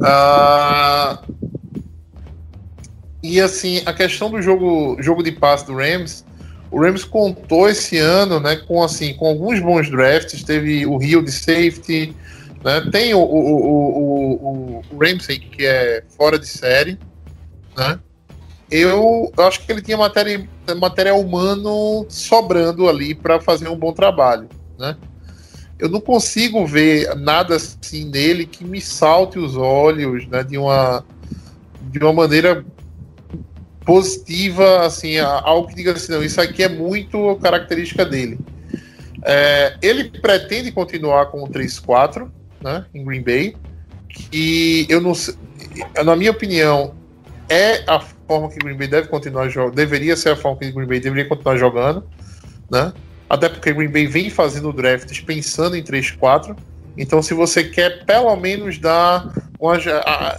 [0.00, 1.22] Ah,
[3.22, 6.24] e assim, a questão do jogo, jogo de passe do Rams,
[6.70, 11.22] o Rams contou esse ano, né, com assim, com alguns bons drafts, teve o Rio
[11.22, 12.16] de safety,
[12.64, 16.98] né, tem o, o, o, o, o Ramsey que é fora de série,
[17.76, 17.98] né?
[18.72, 20.48] Eu acho que ele tinha matéria,
[20.80, 24.96] material humano sobrando ali para fazer um bom trabalho, né?
[25.78, 31.04] Eu não consigo ver nada assim nele que me salte os olhos, né, de uma
[31.82, 32.64] de uma maneira
[33.84, 38.38] positiva, assim, algo que diga assim, não, isso aqui é muito característica dele.
[39.22, 42.30] É, ele pretende continuar com o 3-4,
[42.62, 43.54] né, em Green Bay,
[44.08, 45.34] que eu não sei,
[46.02, 46.94] na minha opinião,
[47.50, 48.00] é a
[48.32, 51.28] forma que Green Bay deve continuar jogando, deveria ser a forma que Green Bay deveria
[51.28, 52.04] continuar jogando,
[52.70, 52.92] né,
[53.28, 56.56] até porque Green Bay vem fazendo drafts pensando em 3-4,
[56.96, 59.76] então se você quer pelo menos dar uma,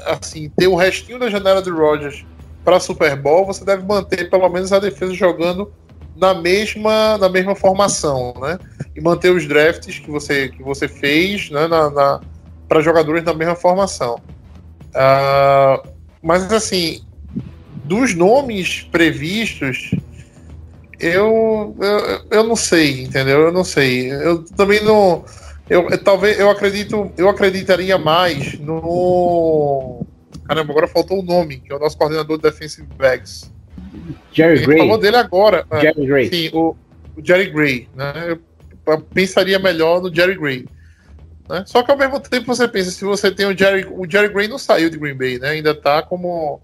[0.07, 2.25] assim, ter o restinho da janela do Rodgers
[2.63, 5.71] para Super Bowl, você deve manter pelo menos a defesa jogando
[6.15, 8.59] na mesma, na mesma formação, né?
[8.95, 12.21] E manter os drafts que você, que você fez né, na, na
[12.67, 14.19] para jogadores na mesma formação.
[14.93, 15.81] Ah,
[16.21, 17.01] mas assim,
[17.93, 19.91] dos nomes previstos,
[20.99, 23.41] eu, eu, eu não sei, entendeu?
[23.41, 24.11] Eu não sei.
[24.11, 25.23] Eu também não.
[25.69, 30.03] Eu, talvez eu acredito, eu acreditaria mais no.
[30.47, 33.51] Caramba, agora faltou o nome, que é o nosso coordenador de defensive backs.
[33.79, 34.79] A Jerry gente Gray.
[34.79, 35.65] falou dele agora.
[35.69, 36.29] é, Jerry Gray.
[36.29, 36.75] Sim, o,
[37.15, 38.13] o Jerry Gray, né?
[38.27, 38.39] Eu,
[38.87, 40.65] eu pensaria melhor no Jerry Gray.
[41.47, 41.63] Né?
[41.67, 43.85] Só que ao mesmo tempo você pensa, se você tem o Jerry.
[43.89, 45.49] O Jerry Gray não saiu de Green Bay, né?
[45.49, 46.61] Ainda tá como,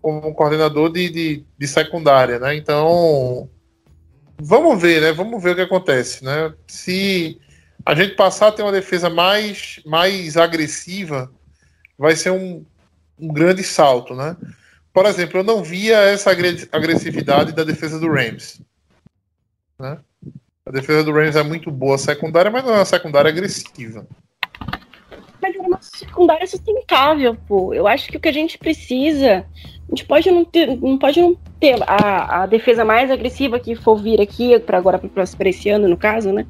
[0.00, 2.56] como coordenador de, de, de secundária, né?
[2.56, 3.48] Então.
[4.40, 5.12] Vamos ver, né?
[5.12, 6.54] Vamos ver o que acontece, né?
[6.66, 7.40] Se
[7.84, 11.32] a gente passar a ter uma defesa mais, mais agressiva,
[11.98, 12.64] vai ser um,
[13.18, 14.36] um grande salto, né?
[14.92, 18.60] Por exemplo, eu não via essa agre- agressividade da defesa do Rams.
[19.78, 19.98] Né?
[20.66, 24.06] A defesa do Rams é muito boa secundária, mas não é uma secundária agressiva.
[25.40, 27.72] Mas é uma secundária sustentável, pô.
[27.72, 29.46] Eu acho que o que a gente precisa.
[29.88, 33.74] A gente pode não ter, não pode não ter a, a defesa mais agressiva que
[33.74, 36.46] for vir aqui, para agora, para esse ano, no caso, né?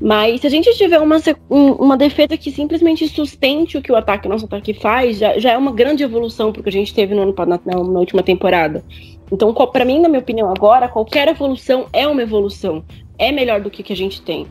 [0.00, 1.16] Mas se a gente tiver uma,
[1.48, 5.52] um- uma defesa que simplesmente sustente o que o ataque, nosso ataque faz, já, já
[5.52, 8.84] é uma grande evolução pro que a gente teve no ano, na, na- última temporada.
[9.32, 12.84] Então, pra mim, na minha opinião, agora, qualquer evolução é uma evolução.
[13.18, 14.46] É melhor do que o que a gente tem.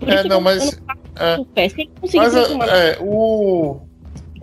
[0.00, 0.80] Por É, não, mas-
[1.38, 1.44] o
[1.82, 3.80] ele conseguir Mas, transformar é, o...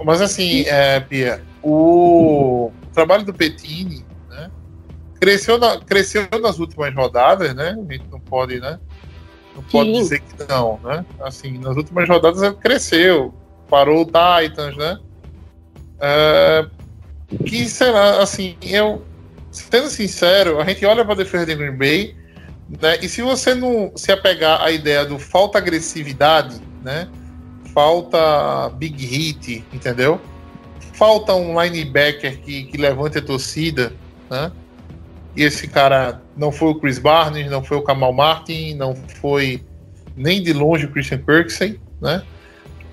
[0.05, 4.51] mas assim, é, Pia, o trabalho do Petini né,
[5.19, 7.69] cresceu, na- cresceu nas últimas rodadas, né?
[7.77, 8.79] A gente não pode, né?
[9.55, 10.01] Não pode Sim.
[10.01, 11.05] dizer que não, né?
[11.21, 13.33] Assim, nas últimas rodadas ele cresceu,
[13.69, 14.97] parou o Titans, né?
[15.99, 16.65] É,
[17.45, 19.05] que será, assim, eu,
[19.51, 22.15] sendo sincero, a gente olha para a defesa de Green Bay,
[22.81, 22.97] né?
[23.01, 27.07] E se você não se apegar à ideia do falta agressividade, né?
[27.73, 30.19] Falta big hit, entendeu?
[30.93, 33.93] Falta um linebacker que, que levante a torcida,
[34.29, 34.51] né?
[35.35, 39.63] E esse cara não foi o Chris Barnes, não foi o Kamal Martin, não foi
[40.15, 42.23] nem de longe o Christian Kirksey, né?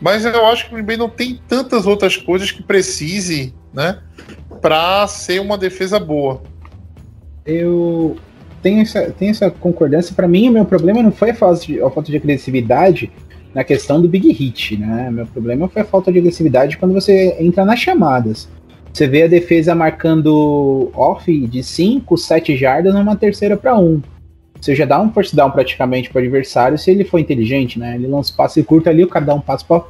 [0.00, 3.98] Mas eu acho que o Green Bay não tem tantas outras coisas que precise, né?
[4.60, 6.42] Para ser uma defesa boa.
[7.44, 8.16] eu
[8.62, 10.14] tenho essa, tenho essa concordância.
[10.14, 13.10] Para mim, o meu problema não foi a falta, de, a falta de agressividade
[13.58, 15.10] na questão do big hit, né?
[15.10, 18.48] Meu problema foi a falta de agressividade quando você entra nas chamadas.
[18.92, 24.00] Você vê a defesa marcando off de 5, 7 jardas numa terceira para 1.
[24.60, 27.96] Você já dá um first down praticamente para o adversário se ele for inteligente, né?
[27.96, 29.82] Ele lança um passe curto ali, o cara dá um passo para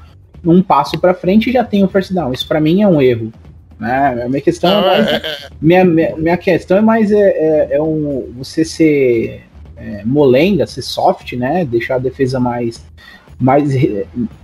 [0.46, 2.32] um passo para frente e já tem o first down.
[2.32, 3.30] Isso para mim é um erro.
[3.78, 4.26] Né?
[4.30, 7.68] Minha questão Não, é mais é- é- minha, minha, minha questão é mais é, é,
[7.72, 9.42] é um, você ser
[9.76, 11.66] é, molenga, ser soft, né?
[11.66, 12.82] Deixar a defesa mais,
[13.38, 13.70] mais,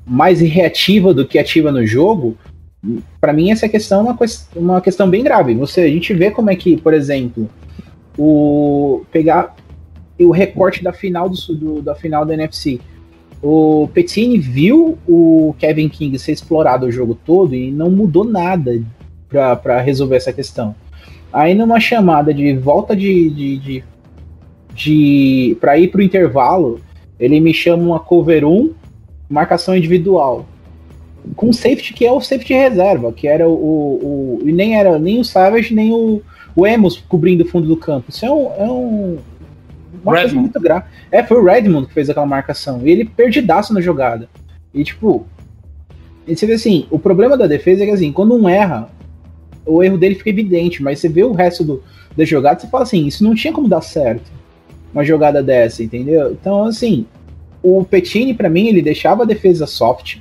[0.07, 2.37] mais reativa do que ativa no jogo,
[3.21, 4.19] para mim essa questão é uma,
[4.55, 5.55] uma questão bem grave.
[5.55, 7.49] Você, a gente vê como é que, por exemplo,
[8.17, 9.55] o pegar
[10.19, 12.79] o recorte da final do, do- da final da NFC.
[13.43, 18.81] O Petini viu o Kevin King ser explorado o jogo todo e não mudou nada
[19.29, 20.75] para resolver essa questão.
[21.33, 23.85] Aí numa chamada de volta de, de, de,
[24.73, 26.81] de para ir pro intervalo,
[27.19, 28.73] ele me chama uma cover 1,
[29.29, 30.47] marcação individual.
[31.37, 35.19] Com safety que é o safety reserva, que era o, o, e nem era nem
[35.19, 36.21] o Savage nem o,
[36.55, 38.11] o Emos cobrindo o fundo do campo.
[38.11, 39.19] Isso é um, é um
[40.03, 40.41] uma coisa Redmond.
[40.43, 40.85] muito grave.
[41.11, 42.81] É, foi o Redmond que fez aquela marcação.
[42.85, 44.29] E ele perdidaço na jogada.
[44.73, 45.27] E tipo,
[46.27, 48.89] e você vê assim, o problema da defesa é que assim, quando um erra,
[49.65, 51.83] o erro dele fica evidente, mas você vê o resto do,
[52.17, 54.31] da jogada, você fala assim, isso não tinha como dar certo.
[54.93, 56.33] Uma jogada dessa, entendeu?
[56.33, 57.07] Então, assim,
[57.65, 60.19] o Petini, pra mim, ele deixava a defesa soft,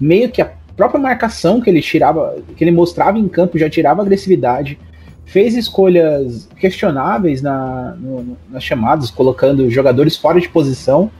[0.00, 4.00] meio que a própria marcação que ele tirava, que ele mostrava em campo já tirava
[4.00, 4.78] agressividade,
[5.26, 11.10] fez escolhas questionáveis na, no- nas chamadas, colocando jogadores fora de posição,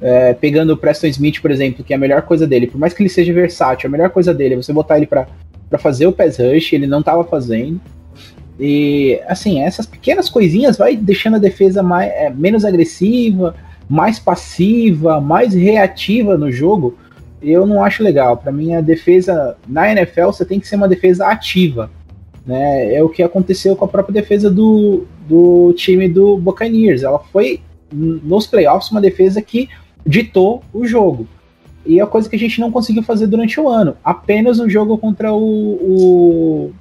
[0.00, 2.94] é, pegando o Preston Smith, por exemplo, que é a melhor coisa dele, por mais
[2.94, 5.26] que ele seja versátil, a melhor coisa dele é você botar ele para
[5.78, 7.80] fazer o pass rush, ele não estava fazendo.
[8.60, 13.56] E assim, essas pequenas coisinhas vai deixando a defesa mais, é, menos agressiva,
[13.88, 16.96] mais passiva, mais reativa no jogo.
[17.42, 18.36] Eu não acho legal.
[18.36, 21.90] Para mim, a defesa na NFL você tem que ser uma defesa ativa.
[22.46, 22.94] Né?
[22.94, 27.02] É o que aconteceu com a própria defesa do, do time do Buccaneers.
[27.02, 27.60] Ela foi
[27.92, 29.68] nos playoffs uma defesa que
[30.06, 31.26] ditou o jogo.
[31.86, 33.94] E é a coisa que a gente não conseguiu fazer durante o ano.
[34.02, 36.72] Apenas no jogo contra o, o-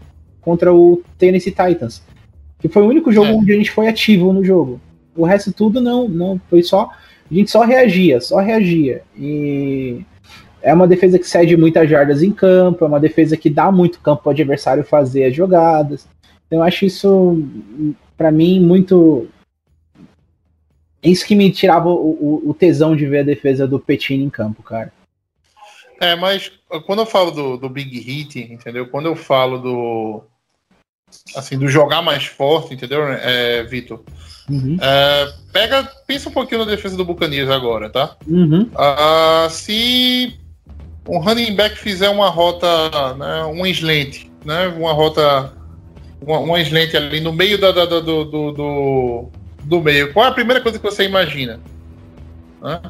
[0.42, 2.02] contra o Tennessee Titans.
[2.60, 3.34] Que foi o único jogo É.
[3.34, 4.80] onde a gente foi ativo no jogo.
[5.16, 6.90] O resto tudo não, não foi só
[7.30, 9.04] a gente só reagia, só reagia.
[9.18, 10.02] E
[10.62, 14.00] é uma defesa que cede muitas jardas em campo, é uma defesa que dá muito
[14.00, 16.08] campo para o adversário fazer as jogadas.
[16.48, 17.42] Então eu acho isso
[18.18, 19.28] para mim muito
[21.02, 21.94] isso que me tirava o,
[22.46, 24.92] o- o tesão de ver a defesa do Petini em campo, cara.
[26.00, 26.52] É, mas
[26.86, 28.88] quando eu falo do, do Big Hit, entendeu?
[28.88, 30.24] Quando eu falo do.
[31.36, 34.02] Assim, do jogar mais forte, entendeu, é, Vitor?
[34.50, 34.78] Uhum.
[34.82, 38.16] É, pega, pensa um pouquinho na defesa do Buccaneers agora, tá?
[38.28, 38.70] Uhum.
[38.76, 40.38] Ah, se
[41.08, 42.68] um running back fizer uma rota,
[43.16, 45.54] né, um slant, né, uma rota,
[46.22, 49.30] uma, uma slant ali no meio da, da- da- do, do, do,
[49.64, 51.60] do meio, qual é a primeira coisa que você imagina?
[52.62, 52.82] Né?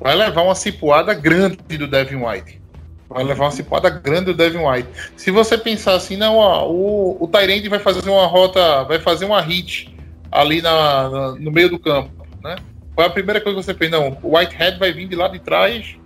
[0.00, 2.60] Vai levar uma cipuada grande do Devin White.
[3.08, 4.88] Vai levar uma cipuada grande do Devin White.
[5.16, 9.24] Se você pensar assim, não, ó, o, o Tyrande vai fazer uma rota, vai fazer
[9.24, 9.95] uma hit
[10.30, 12.10] ali na, na- no meio do campo,
[12.42, 12.56] né?
[12.94, 13.92] Qual é a primeira coisa que você pensa?
[13.98, 15.96] Não, o Whitehead vai vir de lá de trás,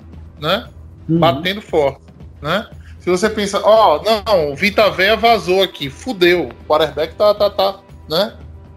[0.40, 0.68] né?
[1.08, 1.18] Uhum.
[1.18, 2.00] Batendo forte,
[2.42, 2.66] né?
[2.98, 7.48] Se você pensa, ó, não, o Vita Véia vazou aqui, fudeu, o quarterback tá, tá,
[7.48, 8.34] tá, né?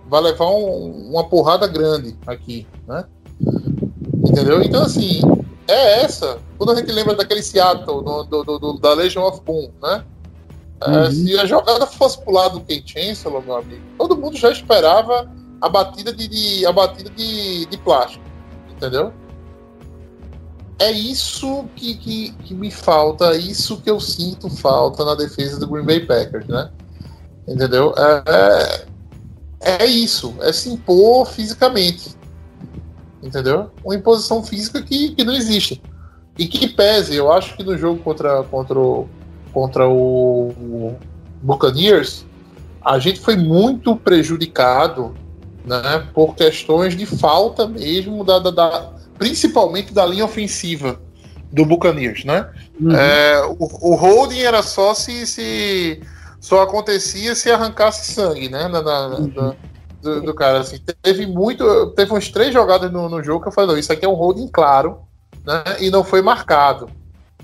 [0.07, 3.03] Vai levar um- uma porrada grande aqui, né?
[4.25, 4.61] Entendeu?
[4.61, 5.21] Então, assim,
[5.67, 6.39] é essa.
[6.57, 10.03] Quando a gente lembra daquele Seattle, do, do- do- da Legion of Boom, né?
[10.85, 11.11] É, Uhum.
[11.11, 15.29] se a jogada fosse pro lado do Kate Chancellor, meu amigo, todo mundo já esperava
[15.61, 18.23] a batida de, de- a batida de, de plástico,
[18.75, 19.13] entendeu?
[20.79, 25.59] É isso que, que, que me falta, é isso que eu sinto falta na defesa
[25.59, 26.69] do Green Bay Packers, né?
[27.47, 27.93] Entendeu?
[27.97, 28.85] É,
[29.61, 32.15] é, é isso, é se impor fisicamente,
[33.21, 33.69] entendeu?
[33.85, 35.81] Uma imposição física que, que não existe.
[36.37, 39.07] E que pese, eu acho que no jogo contra, contra, o,
[39.53, 40.95] contra o
[41.41, 42.25] Buccaneers,
[42.83, 45.13] a gente foi muito prejudicado
[45.65, 50.99] né, por questões de falta mesmo, da, da- da- principalmente da linha ofensiva
[51.51, 52.25] do Buccaneers.
[52.25, 52.49] Né?
[52.81, 52.91] Uhum.
[52.95, 56.01] É, o, o holding era só se, se
[56.41, 58.67] só acontecia se arrancasse sangue, né?
[58.67, 59.55] Na, na- na-
[60.01, 60.59] do, do cara.
[60.59, 61.91] Assim, teve muito.
[61.91, 64.13] Teve uns três jogadas no, no jogo que eu falei, não, isso aqui é um
[64.15, 64.97] holding claro,
[65.45, 65.63] né?
[65.79, 66.89] E não foi marcado.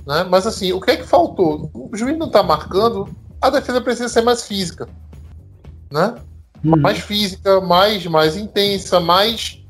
[0.09, 0.25] Né?
[0.27, 1.69] Mas assim, o que é que faltou?
[1.71, 3.07] O juiz não tá marcando,
[3.39, 4.89] a defesa precisa ser mais física.
[5.91, 6.15] Né?
[6.65, 6.81] Uhum.
[6.81, 9.63] mais física, mais, mais intensa, mais,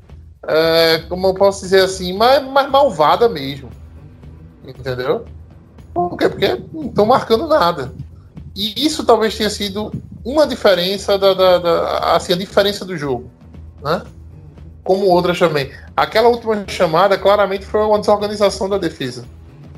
[0.48, 3.68] é, como eu posso dizer assim, mais, mais malvada mesmo.
[4.66, 5.26] Entendeu?
[5.92, 6.28] Por quê?
[6.30, 7.92] Porque não estão marcando nada.
[8.56, 9.92] E isso talvez tenha sido
[10.24, 13.30] uma diferença da, da, da- assim, a diferença do jogo,
[13.82, 14.02] né?
[14.82, 15.70] Como outras também.
[15.94, 19.24] Aquela última chamada claramente foi uma desorganização da defesa,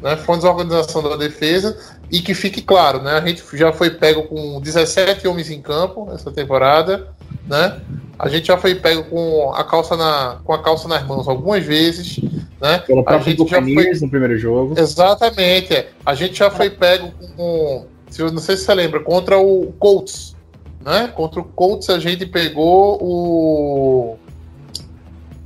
[0.03, 0.17] né?
[0.17, 1.79] Foi uma desorganização da defesa
[2.11, 3.13] e que fique claro, né?
[3.13, 7.09] A gente já foi pego com 17 homens em campo essa temporada,
[7.47, 7.81] né?
[8.19, 11.65] A gente já foi pego com a calça na com a calça nas mãos algumas
[11.65, 12.21] vezes,
[12.61, 12.79] né?
[12.79, 14.79] Pelo A gente já foi no primeiro jogo.
[14.79, 15.75] Exatamente.
[15.75, 15.89] é.
[16.05, 17.87] A gente já foi pego com.
[18.11, 20.37] Se não sei se você lembra, contra o Colts.
[20.85, 21.11] Né?
[21.15, 24.19] Contra o Colts a gente pegou o.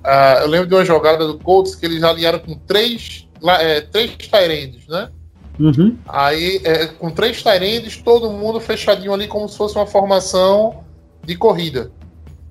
[0.02, 3.25] Ah, eu lembro de uma jogada do Colts que eles alinharam com três,
[3.60, 5.08] é, três Tyrands, né?
[5.58, 5.96] Uhum.
[6.06, 10.84] Aí, é, com três Tyrands, todo mundo fechadinho ali como se fosse uma formação
[11.24, 11.90] de corrida.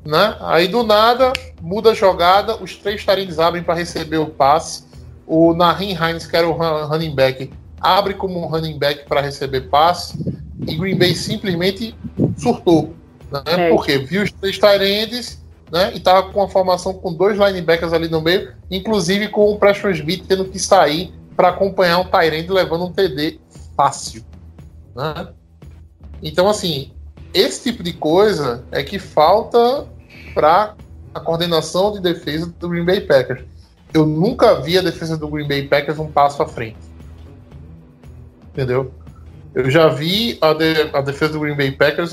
[0.03, 0.35] Né?
[0.41, 4.85] Aí do nada, muda a jogada, os três Tyrands abrem para receber o passe.
[5.27, 9.21] O Nahin Hines, que era o run- running back, abre como um running back para
[9.21, 10.17] receber passe.
[10.67, 11.95] E Green Bay simplesmente
[12.37, 12.93] surtou.
[13.31, 13.41] Né?
[13.47, 13.69] É.
[13.69, 15.91] Porque viu os três Tyrands né?
[15.93, 19.89] e tava com uma formação com dois linebackers ali no meio, inclusive com o Preston
[19.91, 23.39] Smith tendo que sair para acompanhar um Tyrande levando um TD
[23.75, 24.23] fácil.
[24.95, 25.27] Né?
[26.23, 26.93] Então, assim,
[27.33, 29.85] esse tipo de coisa é que falta
[30.33, 30.75] para
[31.13, 33.43] a coordenação de defesa do Green Bay Packers.
[33.93, 36.77] Eu nunca vi a defesa do Green Bay Packers um passo à frente.
[38.49, 38.93] Entendeu?
[39.53, 42.11] Eu já vi a, de- a defesa do Green Bay Packers.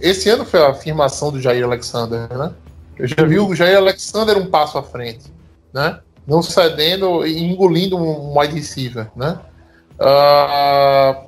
[0.00, 2.52] Esse ano foi a afirmação do Jair Alexander, né?
[2.98, 5.32] Eu já vi o Jair Alexander um passo à frente,
[5.72, 6.00] né?
[6.26, 9.38] Não cedendo e engolindo um wide receiver, né?
[9.98, 11.24] Ah,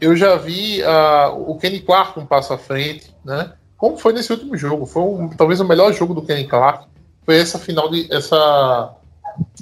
[0.00, 3.52] eu já vi ah, o Kenny Clark um passo à frente, né?
[3.76, 4.86] Como foi nesse último jogo?
[4.86, 6.86] Foi um- talvez o melhor jogo do Kenny Clark.
[7.24, 8.94] Foi essa final de essa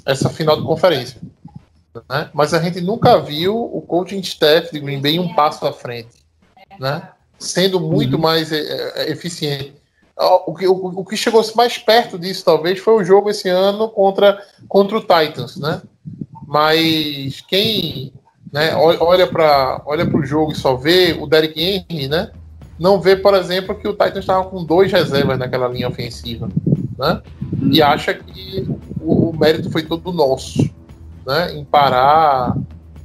[0.05, 1.21] essa final de conferência,
[2.09, 2.29] né?
[2.33, 6.09] Mas a gente nunca viu o coaching staff de Green Bay um passo à frente,
[6.79, 7.09] né?
[7.37, 9.78] Sendo muito mais eh, eh, eficiente.
[10.19, 13.87] O que, o, o que chegou mais perto disso, talvez, foi o jogo esse ano
[13.87, 15.81] contra, contra o Titans, né?
[16.45, 18.11] Mas quem
[18.51, 22.31] né, ol- olha para olha o jogo e só vê o Derrick Henry, né?
[22.77, 26.49] Não vê, por exemplo, que o Titans estava com dois reservas naquela linha ofensiva,
[26.97, 27.21] né?
[27.71, 28.67] E acha que
[28.99, 30.69] o, o mérito foi todo nosso,
[31.25, 31.53] né?
[31.53, 32.57] Em parar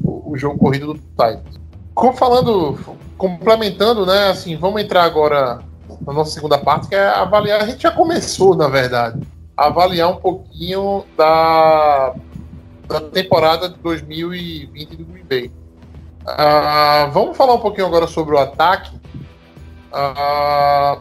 [0.03, 1.61] o, o jogo corrido do Titans.
[1.94, 2.79] Como falando,
[3.16, 4.31] complementando, né?
[4.31, 5.61] Assim, vamos entrar agora
[6.06, 7.62] na nossa segunda parte, que é avaliar.
[7.62, 9.20] A gente já começou, na verdade,
[9.56, 12.14] avaliar um pouquinho da,
[12.88, 15.50] da temporada de 2020 do Green Bay.
[16.26, 18.98] Ah, vamos falar um pouquinho agora sobre o ataque.
[19.92, 20.98] Ah,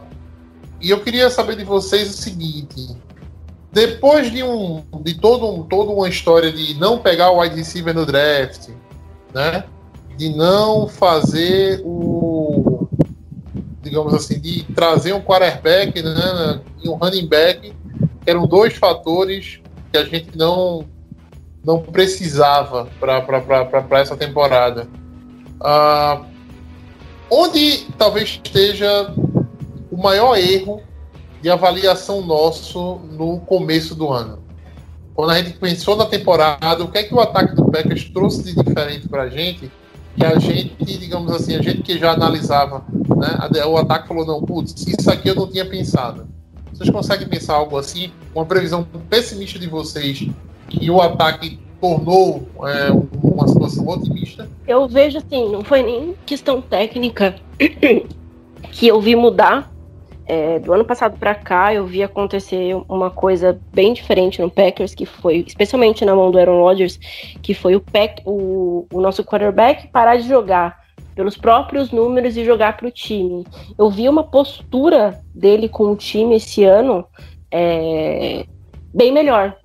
[0.80, 2.96] e eu queria saber de vocês o seguinte:
[3.72, 7.94] depois de um de todo um, toda uma história de não pegar o wide receiver
[7.94, 8.68] no draft,
[9.32, 9.64] né?
[10.16, 12.33] De não fazer o
[13.94, 17.72] digamos assim, de trazer um quarterback né, e um running back,
[18.26, 19.60] eram dois fatores
[19.92, 20.84] que a gente não
[21.64, 24.86] não precisava para essa temporada.
[25.58, 26.22] Ah,
[27.30, 29.14] onde talvez esteja
[29.90, 30.82] o maior erro
[31.40, 34.44] de avaliação nosso no começo do ano?
[35.14, 38.42] Quando a gente pensou na temporada, o que é que o ataque do Packers trouxe
[38.42, 39.70] de diferente para a gente?
[40.16, 44.42] Que a gente, digamos assim, a gente que já analisava, né, o ataque falou: não,
[44.42, 46.26] putz, isso aqui eu não tinha pensado.
[46.72, 48.10] Vocês conseguem pensar algo assim?
[48.34, 50.28] Uma previsão pessimista de vocês
[50.68, 52.90] que o ataque tornou é,
[53.22, 54.48] uma situação otimista?
[54.66, 57.36] Eu vejo assim, não foi nem questão técnica
[58.72, 59.70] que eu vi mudar.
[60.26, 64.94] É, do ano passado pra cá, eu vi acontecer uma coisa bem diferente no Packers,
[64.94, 66.98] que foi, especialmente na mão do Aaron Rodgers,
[67.42, 70.82] que foi o, Pack, o, o nosso quarterback parar de jogar
[71.14, 73.44] pelos próprios números e jogar pro time.
[73.78, 77.06] Eu vi uma postura dele com o time esse ano
[77.50, 78.46] é,
[78.92, 79.56] bem melhor.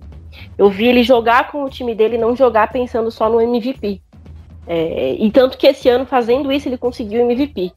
[0.58, 4.02] Eu vi ele jogar com o time dele não jogar pensando só no MVP.
[4.68, 7.72] É, e tanto que esse ano, fazendo isso, ele conseguiu o MVP.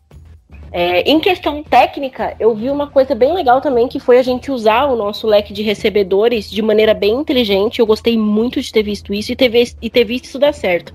[0.73, 4.51] É, em questão técnica, eu vi uma coisa bem legal também, que foi a gente
[4.51, 7.79] usar o nosso leque de recebedores de maneira bem inteligente.
[7.79, 10.95] Eu gostei muito de ter visto isso e ter, e ter visto isso dar certo.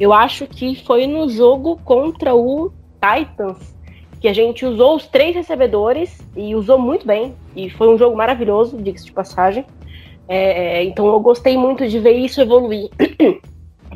[0.00, 3.72] Eu acho que foi no jogo contra o Titans
[4.22, 7.34] que a gente usou os três recebedores e usou muito bem.
[7.56, 9.66] E foi um jogo maravilhoso, diga-se de passagem.
[10.28, 12.88] É, então eu gostei muito de ver isso evoluir.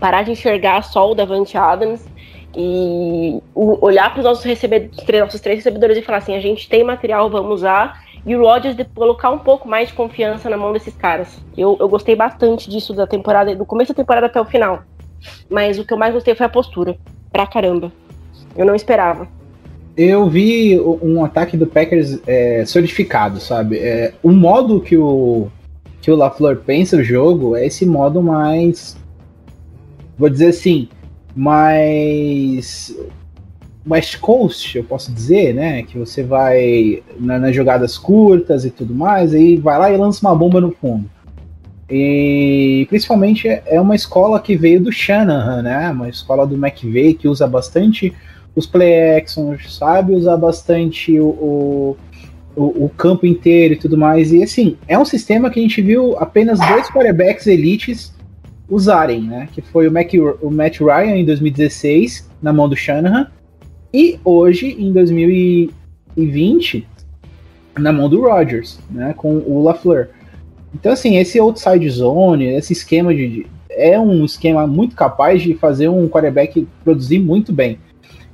[0.01, 2.05] Parar de enxergar só o Davante Adams
[2.57, 7.28] e olhar para os nossos, nossos três recebedores e falar assim: a gente tem material,
[7.28, 8.04] vamos usar.
[8.24, 11.38] E o Rodgers de colocar um pouco mais de confiança na mão desses caras.
[11.57, 14.82] Eu, eu gostei bastante disso da temporada, do começo da temporada até o final.
[15.48, 16.96] Mas o que eu mais gostei foi a postura.
[17.30, 17.92] Pra caramba.
[18.57, 19.28] Eu não esperava.
[19.96, 23.78] Eu vi um ataque do Packers é, solidificado, sabe?
[23.78, 25.48] É, o modo que o,
[26.00, 28.96] que o LaFleur pensa o jogo é esse modo mais.
[30.18, 30.88] Vou dizer assim,
[31.37, 32.97] mais.
[33.89, 35.84] West Coast, eu posso dizer, né?
[35.84, 40.26] Que você vai na- nas jogadas curtas e tudo mais, aí vai lá e lança
[40.26, 41.09] uma bomba no fundo.
[41.89, 45.89] E principalmente é uma escola que veio do Shanahan, né?
[45.91, 48.12] Uma escola do McVeigh que usa bastante
[48.57, 51.97] os play actions, sabe usar bastante o, o,
[52.57, 54.32] o, o campo inteiro e tudo mais.
[54.32, 58.12] E assim, é um sistema que a gente viu apenas dois quarterbacks elites
[58.69, 59.49] usarem, né?
[59.53, 60.11] Que foi o, Mac,
[60.43, 63.31] o Matt Ryan em 2016, na mão do Shanahan,
[63.93, 66.87] e hoje, em 2020,
[67.79, 69.14] na mão do Rodgers, né?
[69.17, 70.09] Com o LaFleur.
[70.75, 73.47] Então, assim, esse outside zone, esse esquema de.
[73.71, 77.79] É um esquema muito capaz de fazer um quarterback produzir muito bem.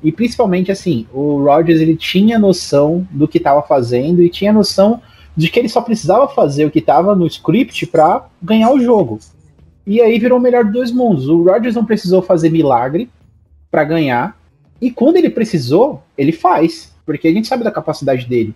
[0.03, 5.01] E principalmente, assim, o Rodgers ele tinha noção do que estava fazendo e tinha noção
[5.37, 9.19] de que ele só precisava fazer o que estava no script para ganhar o jogo.
[9.87, 11.29] E aí virou o melhor dos dois mundos.
[11.29, 13.09] O Rodgers não precisou fazer milagre
[13.71, 14.37] para ganhar.
[14.81, 16.93] E quando ele precisou, ele faz.
[17.05, 18.55] Porque a gente sabe da capacidade dele.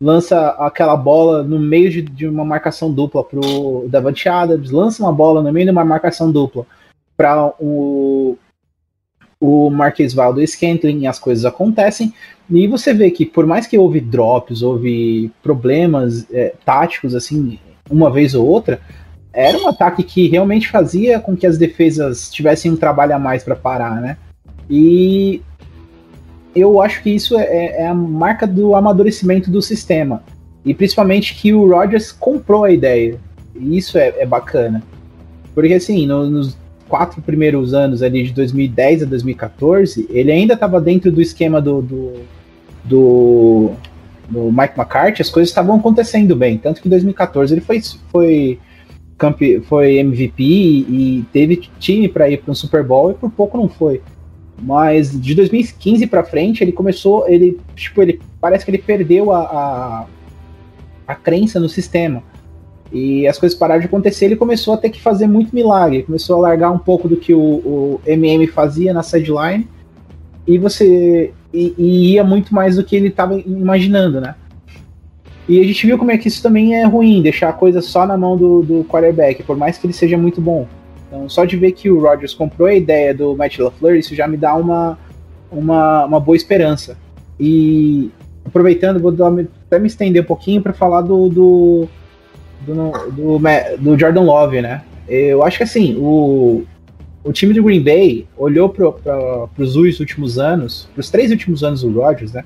[0.00, 5.12] Lança aquela bola no meio de, de uma marcação dupla pro Davante Adams, lança uma
[5.12, 6.66] bola no meio de uma marcação dupla
[7.16, 8.36] para o,
[9.40, 12.12] o Marquês Valdo Scantling e as coisas acontecem.
[12.50, 17.58] E você vê que por mais que houve drops, houve problemas é, táticos assim,
[17.90, 18.80] uma vez ou outra,
[19.36, 23.44] era um ataque que realmente fazia com que as defesas tivessem um trabalho a mais
[23.44, 24.16] para parar, né?
[24.68, 25.42] E
[26.54, 30.22] eu acho que isso é, é, a marca do amadurecimento do sistema.
[30.64, 33.18] E principalmente que o Rodgers comprou a ideia.
[33.54, 34.82] E isso é, é bacana.
[35.54, 36.56] Porque assim, no, nos
[36.88, 41.82] quatro primeiros anos ali de 2010 a 2014, ele ainda estava dentro do esquema do,
[41.82, 42.12] do,
[42.84, 43.70] do,
[44.30, 46.56] do Mike McCarthy, as coisas estavam acontecendo bem.
[46.56, 48.58] Tanto que em 2014 ele foi, foi
[49.16, 53.56] campe, foi MVP e, teve time para ir para um Super Bowl e por pouco
[53.56, 54.02] não foi.
[54.60, 59.40] Mas de 2015 para frente ele começou, ele tipo ele parece que ele perdeu a,
[59.40, 60.06] a,
[61.06, 62.22] a crença no sistema
[62.92, 64.26] e as coisas pararam de acontecer.
[64.26, 67.34] Ele começou a ter que fazer muito milagre, começou a largar um pouco do que
[67.34, 69.68] o, o MM fazia na sideline
[70.46, 74.34] e você e, e ia muito mais do que ele estava imaginando, né?
[75.48, 78.04] E a gente viu como é que isso também é ruim, deixar a coisa só
[78.04, 80.66] na mão do, do quarterback, por mais que ele seja muito bom.
[81.06, 84.26] Então, só de ver que o Rodgers comprou a ideia do Matt LaFleur, isso já
[84.26, 84.98] me dá uma,
[85.50, 86.96] uma, uma boa esperança.
[87.38, 88.10] E
[88.44, 89.32] aproveitando, vou dar,
[89.66, 91.88] até me estender um pouquinho para falar do do,
[92.66, 92.74] do,
[93.10, 93.38] do,
[93.78, 94.82] do, Jordan Love, né?
[95.08, 96.64] Eu acho que assim, o,
[97.22, 101.82] o time do Green Bay olhou para os últimos anos, para os três últimos anos
[101.82, 102.44] do Rodgers, né?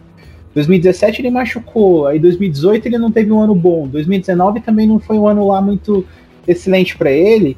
[0.55, 5.17] 2017 ele machucou, aí 2018 ele não teve um ano bom, 2019 também não foi
[5.17, 6.05] um ano lá muito
[6.47, 7.57] excelente para ele.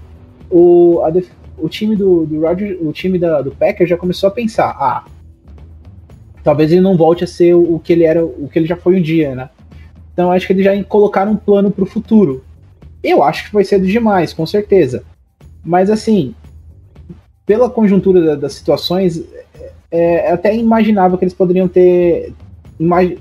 [0.51, 1.13] O, a,
[1.57, 5.05] o time do, do Roger, o time da, do Packers já começou a pensar, ah,
[6.45, 8.77] talvez ele não volte a ser o, o que ele era, o que ele já
[8.77, 9.49] foi um dia, né?
[10.13, 12.45] Então acho que eles já colocaram um plano para o futuro.
[13.03, 15.03] Eu acho que foi cedo demais, com certeza.
[15.65, 16.35] Mas assim,
[17.47, 19.25] pela conjuntura da, das situações,
[19.91, 22.35] é, é até imaginável que eles poderiam ter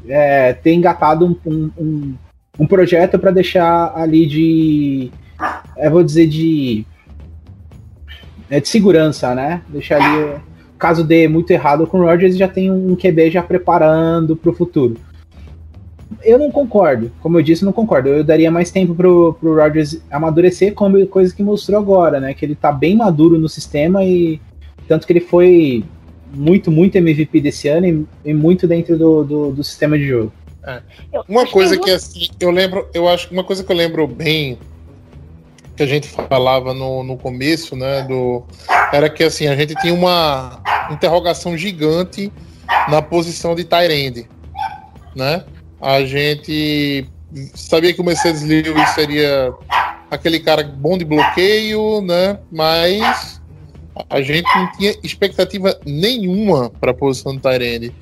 [0.07, 2.13] é, ter engatado um, um,
[2.59, 5.11] um projeto para deixar ali de.
[5.77, 6.85] Eu vou dizer de.
[8.49, 9.61] É, de segurança, né?
[9.69, 10.41] Deixar ali.
[10.77, 14.53] Caso dê muito errado com o Rogers, já tem um QB já preparando para o
[14.53, 14.97] futuro.
[16.23, 17.11] Eu não concordo.
[17.21, 18.09] Como eu disse, não concordo.
[18.09, 22.33] Eu daria mais tempo pro, pro Rodgers amadurecer, como coisa que mostrou agora, né?
[22.33, 24.41] Que ele tá bem maduro no sistema e
[24.87, 25.85] tanto que ele foi
[26.33, 30.31] muito, muito MVP desse ano e, e muito dentro do, do, do, sistema de jogo.
[30.63, 30.81] É.
[31.27, 34.57] Uma coisa que, assim, eu lembro, eu acho que uma coisa que eu lembro bem
[35.75, 38.43] que a gente falava no, no começo, né, do,
[38.93, 40.61] era que assim, a gente tinha uma
[40.91, 42.31] interrogação gigante
[42.89, 44.27] na posição de Tyrande,
[45.15, 45.43] né?
[45.81, 47.09] A gente
[47.55, 49.53] sabia que o Mercedes Lewis seria
[50.09, 52.37] aquele cara bom de bloqueio, né?
[52.51, 53.40] Mas
[54.09, 57.93] a gente não tinha expectativa nenhuma para a posição do Tyrande.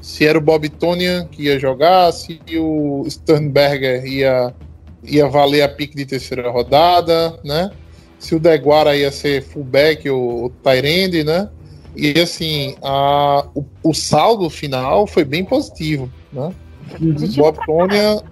[0.00, 4.54] Se era o Bob Tonian que ia jogar, se o Sternberger ia,
[5.02, 7.70] ia valer a pique de terceira rodada, né?
[8.18, 11.48] Se o Deguara ia ser fullback ou o Tyrande, né?
[11.94, 16.52] E assim, a, o, o, saldo final foi bem positivo, né?
[17.00, 18.22] O Bob Tonian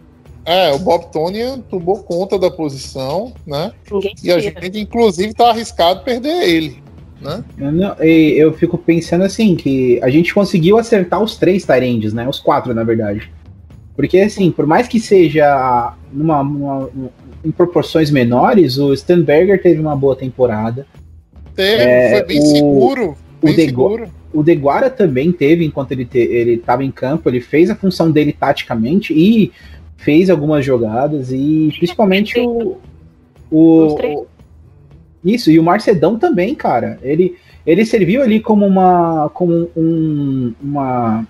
[0.45, 3.73] é, o Bob Tonian tomou conta da posição, né?
[4.23, 6.84] e a gente, inclusive, tá arriscado perder ele
[7.25, 7.45] né?
[7.59, 12.29] Eu, não, eu fico pensando assim, que a gente conseguiu acertar os três Tyrands, né?
[12.29, 13.33] Os quatro, na verdade.
[13.97, 16.91] Porque, assim, por mais que seja numa, numa,
[17.45, 20.87] em proporções menores, o Stanberger teve uma boa temporada.
[21.55, 23.17] Teve, é, foi bem o, seguro.
[23.43, 26.09] Bem o, Degu, o Deguara também teve, enquanto ele
[26.55, 29.53] estava em campo, ele fez a função dele taticamente e
[29.97, 32.77] fez algumas jogadas, e principalmente o,
[33.51, 34.27] o,
[35.25, 36.99] Isso, e o Marcedão também, cara.
[37.03, 39.31] Ele, ele serviu ali como uma.
[39.33, 40.53] como um.
[40.63, 41.27] uma.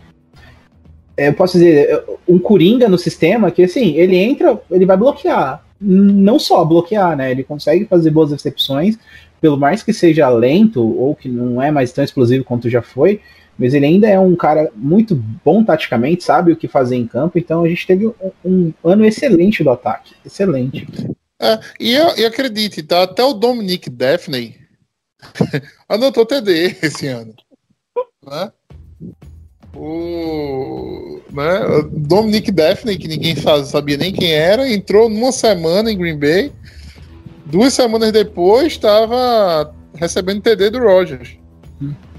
[1.16, 5.64] é, Eu posso dizer, um coringa no sistema que assim, ele entra, ele vai bloquear.
[5.80, 7.30] Não só bloquear, né?
[7.30, 8.98] Ele consegue fazer boas recepções,
[9.40, 13.20] pelo mais que seja lento ou que não é mais tão explosivo quanto já foi,
[13.58, 15.14] mas ele ainda é um cara muito
[15.44, 18.14] bom taticamente, sabe o que fazer em campo, então a gente teve um,
[18.44, 20.14] um ano excelente do ataque.
[20.24, 20.86] Excelente.
[21.40, 23.02] É, e, e acredite, tá?
[23.02, 24.56] Até o Dominic Daphne
[25.88, 27.34] anotou TD esse ano.
[28.24, 28.52] Né?
[29.74, 31.60] O, né?
[31.90, 36.52] Dominic Daphne, que ninguém sabia nem quem era, entrou numa semana em Green Bay.
[37.46, 41.36] Duas semanas depois estava recebendo TD do Rogers.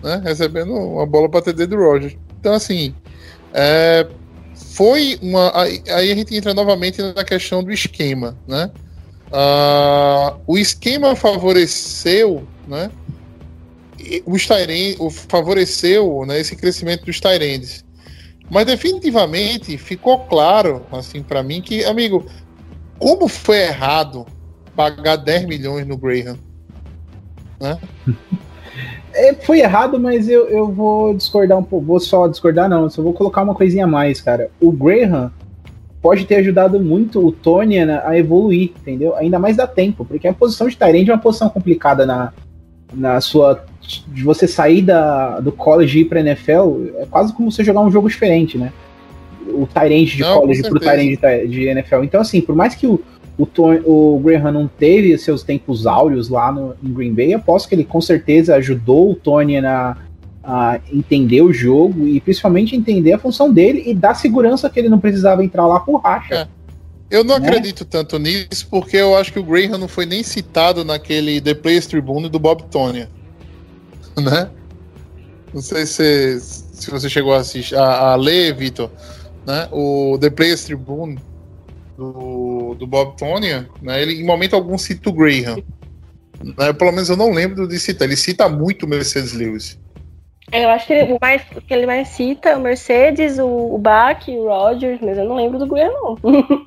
[0.03, 0.21] Né?
[0.23, 2.17] Recebendo uma bola para TD do Rogers.
[2.39, 2.93] Então, assim,
[3.53, 4.05] é,
[4.53, 5.51] foi uma.
[5.57, 8.69] Aí a gente entra novamente na questão do esquema, né?
[9.37, 12.89] Ah, o esquema favoreceu, né?
[14.25, 17.83] Os Tyren, o favoreceu né, esse crescimento dos Tyrands.
[18.49, 22.25] Mas definitivamente ficou claro, assim, para mim, que, amigo,
[22.97, 24.25] como foi errado
[24.73, 26.37] pagar 10 milhões no Graham?
[27.59, 27.77] Né?
[29.17, 31.85] É, foi errado, mas eu, eu vou discordar um pouco.
[31.85, 32.89] Vou só discordar, não.
[32.89, 34.51] Só vou colocar uma coisinha a mais, cara.
[34.59, 35.31] O Graham
[36.05, 39.15] pode ter ajudado muito o Tony a evoluir, entendeu?
[39.15, 42.31] Ainda mais dá tempo, porque a posição de Tyrande é uma posição complicada na,
[42.93, 43.65] na sua.
[44.09, 47.81] De você sair da, do college e ir pra NFL, é quase como você jogar
[47.81, 48.71] um jogo diferente, né?
[49.47, 50.79] O Tyrande de Não, college pro.
[50.79, 52.03] Tyrande de NFL.
[52.03, 53.01] Então, assim, por mais que o,
[53.35, 57.39] o, Tony, o Graham não teve seus tempos áureos lá no, em Green Bay, eu
[57.39, 59.97] aposto que ele com certeza ajudou o Tony na,
[60.45, 64.89] a entender o jogo e principalmente entender a função dele e dar segurança que ele
[64.89, 66.47] não precisava entrar lá por racha.
[67.09, 67.47] Eu não Né?
[67.47, 71.53] acredito tanto nisso, porque eu acho que o Graham não foi nem citado naquele The
[71.53, 73.09] Players Tribune do Bob Tonya.
[74.15, 74.49] Né?
[75.53, 78.89] Não sei se, se você chegou a, assistir, a, a ler, Vitor,
[79.45, 79.67] né?
[79.73, 81.17] O The Players Tribune
[81.97, 84.01] do, do Bob Tonya, né?
[84.01, 85.57] Ele em momento algum cita o Graham.
[86.41, 86.73] Né?
[86.73, 88.07] Pelo menos eu não lembro de citar.
[88.07, 89.77] Ele cita muito o Mercedes Lewis.
[90.51, 93.45] Eu acho que ele, o, mais, o que ele mais cita é o Mercedes, o,
[93.75, 96.17] o Bach, o Rogers, mas eu não lembro do Graham, não.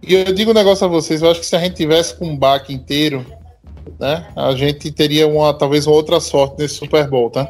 [0.00, 2.24] E eu digo um negócio a vocês, eu acho que se a gente tivesse com
[2.28, 3.26] um baque inteiro,
[4.00, 7.46] né, a gente teria uma talvez uma outra sorte nesse Super Bowl, tá?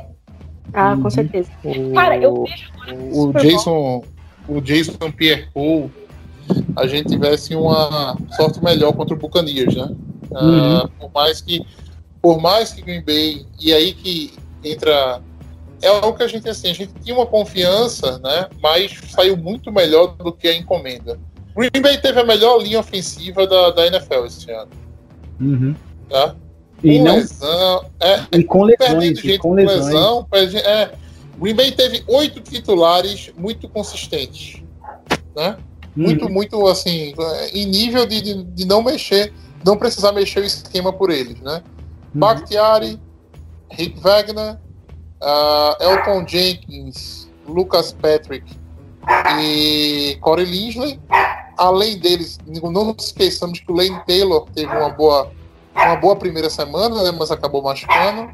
[0.72, 1.02] Ah, Uhum.
[1.02, 1.50] com certeza.
[1.62, 2.70] O, Cara, eu vejo
[3.12, 4.02] o Bowl- Jason,
[4.48, 5.90] o Jason Pierre-Paul,
[6.74, 9.88] a gente tivesse uma sorte melhor contra o Buccaneers, né?
[10.34, 11.64] Ah, por mais que
[12.20, 14.32] por mais que Green Bay e aí que
[14.72, 15.20] entra
[15.80, 18.48] é algo que a gente assim, a gente tinha uma confiança, né?
[18.60, 21.18] Mas saiu muito melhor do que a encomenda.
[21.56, 24.70] Green Bay teve a melhor linha ofensiva da, da NFL esse ano,
[25.40, 25.74] Uhum.
[26.08, 26.34] tá?
[26.82, 29.86] E, com não, lesão, é, e com perdendo lesões, gente com com lesões.
[29.86, 30.24] lesão.
[30.30, 30.92] perde- É,
[31.40, 34.62] Green Bay teve oito titulares muito consistentes,
[35.36, 35.56] né?
[35.96, 36.32] Muito, Uhum.
[36.32, 39.32] muito assim, é, em nível de, de, de não mexer,
[39.64, 41.62] não precisar mexer o esquema por eles, né?
[42.14, 42.20] Uhum.
[42.20, 43.00] Bakhtiari,
[43.70, 44.58] Rick Wagner,
[45.22, 48.44] ah, Elton Jenkins, Lucas Patrick
[49.40, 51.00] e Corey Linsley.
[51.56, 55.32] Além deles, não nos esqueçamos que o Lane Taylor teve uma boa,
[55.74, 58.30] uma boa primeira semana, né, mas acabou machucando.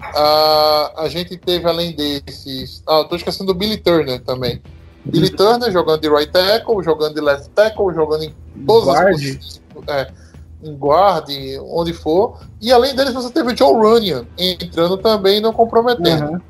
[0.00, 2.82] Ah, a gente teve, além desses.
[2.88, 4.62] Ah, tô esquecendo do Billy Turner também.
[5.04, 8.34] Billy Turner jogando de right tackle, jogando de left tackle, jogando em
[8.66, 9.12] todas as Guard.
[9.12, 9.62] posições.
[9.88, 10.10] É,
[10.62, 11.28] em guard,
[11.68, 12.38] onde for.
[12.60, 16.24] E além deles, você teve o Joe Runyan entrando também não comprometendo.
[16.24, 16.40] Aham.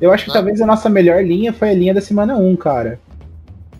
[0.00, 0.34] Eu acho que Né?
[0.34, 3.00] talvez a nossa melhor linha foi a linha da semana 1, cara.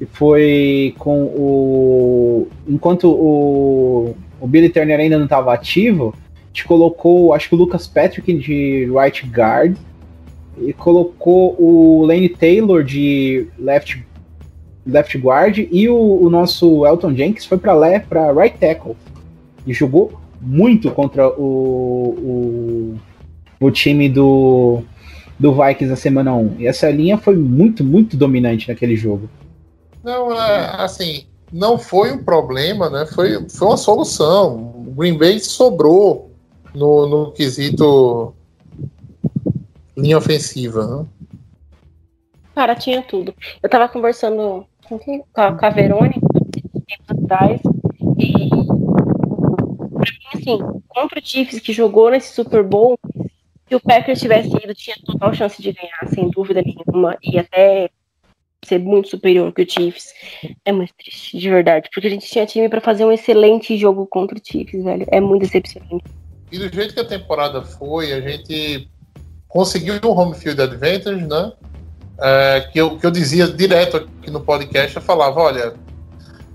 [0.01, 2.49] E foi com o.
[2.67, 7.59] Enquanto o, o Billy Turner ainda não estava ativo, a gente colocou, acho que o
[7.59, 9.77] Lucas Patrick de right guard.
[10.59, 14.03] E colocou o Lane Taylor de left,
[14.87, 15.59] left guard.
[15.71, 18.97] E o, o nosso Elton Jenkins foi para para right tackle.
[19.67, 22.99] E jogou muito contra o,
[23.61, 24.83] o, o time do,
[25.39, 26.57] do Vikings na semana 1.
[26.61, 29.29] E essa linha foi muito, muito dominante naquele jogo.
[30.05, 33.07] Não, é, assim, não foi um problema, né?
[33.07, 34.55] Foi, foi uma solução.
[34.87, 36.31] O Green Bay sobrou
[36.75, 38.33] no, no quesito
[39.97, 40.87] linha ofensiva.
[40.87, 41.07] Né?
[42.55, 43.35] Cara, tinha tudo.
[43.63, 45.25] Eu tava conversando com, quem?
[45.33, 46.37] com, a, com a Verônica
[46.87, 47.61] tempos atrás
[48.19, 48.56] e
[50.47, 52.99] assim, contra o Chiefs que jogou nesse Super Bowl,
[53.69, 57.91] se o Packers tivesse ido, tinha total chance de ganhar, sem dúvida nenhuma, e até
[58.65, 60.13] ser muito superior que o Chiefs.
[60.65, 64.07] É muito triste, de verdade, porque a gente tinha time pra fazer um excelente jogo
[64.07, 65.07] contra o Chiefs, velho.
[65.11, 66.05] É muito decepcionante.
[66.51, 68.89] e do jeito que a temporada foi, a gente
[69.49, 71.53] conseguiu um home field advantage, né?
[72.19, 75.75] É, que, eu, que eu dizia direto aqui no podcast, eu falava, olha,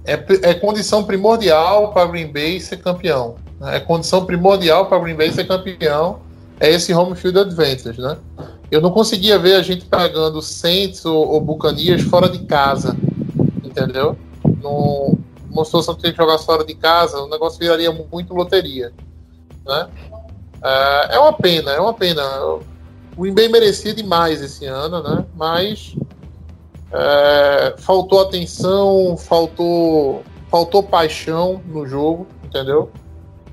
[0.05, 0.13] é,
[0.49, 3.35] é condição primordial para Green Bay ser campeão.
[3.63, 6.19] É condição primordial para Green Bay ser campeão,
[6.59, 8.17] é esse home field advantage, né?
[8.71, 12.95] Eu não conseguia ver a gente pegando Saints ou, ou Buccaneers fora de casa,
[13.63, 14.17] entendeu?
[14.43, 15.17] Num,
[15.49, 18.93] numa situação que jogasse fora de casa, o negócio viraria muito loteria,
[19.65, 19.89] né?
[20.63, 22.23] É, é uma pena, é uma pena.
[22.45, 22.61] O
[23.17, 25.25] Green Bay merecia demais esse ano, né?
[25.35, 25.95] Mas
[26.91, 32.91] é, faltou atenção, faltou, faltou paixão no jogo, entendeu?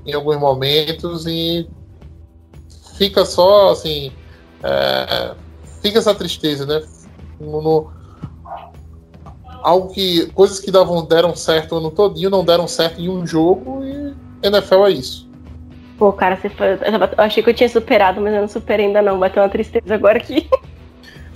[0.09, 1.67] Em alguns momentos e
[2.97, 4.11] fica só assim,
[4.63, 5.33] é,
[5.81, 6.81] fica essa tristeza, né?
[7.39, 7.91] No, no,
[9.61, 13.25] algo que coisas que davam deram certo o ano todinho não deram certo em um
[13.25, 14.13] jogo e
[14.47, 15.29] NFL é isso.
[15.97, 16.73] Pô, cara, você foi...
[16.73, 16.79] eu
[17.17, 19.19] achei que eu tinha superado, mas eu não superei ainda não.
[19.19, 20.47] Bateu uma tristeza agora aqui.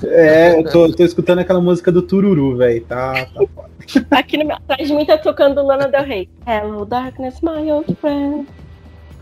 [0.06, 2.84] É, eu tô, tô escutando aquela música do Tururu, velho.
[2.86, 3.70] Tá, tá foda.
[4.12, 6.30] Aqui no meu, atrás de mim tá tocando Lana Del Rey.
[6.46, 8.48] Hello, darkness, my old friend.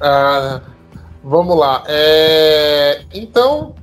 [0.02, 0.62] Ah,
[1.24, 1.84] vamos lá.
[1.88, 3.76] É, então,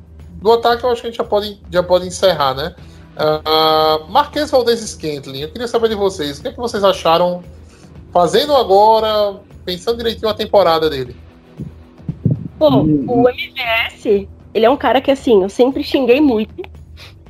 [0.43, 2.75] do ataque eu acho que a gente já pode, já pode encerrar, né?
[3.16, 7.43] Uh, Marquês Valdez Scantling, eu queria saber de vocês, o que, é que vocês acharam
[8.12, 11.16] fazendo agora, pensando direitinho a temporada dele?
[12.59, 16.62] Pô, o MVS, ele é um cara que assim, eu sempre xinguei muito,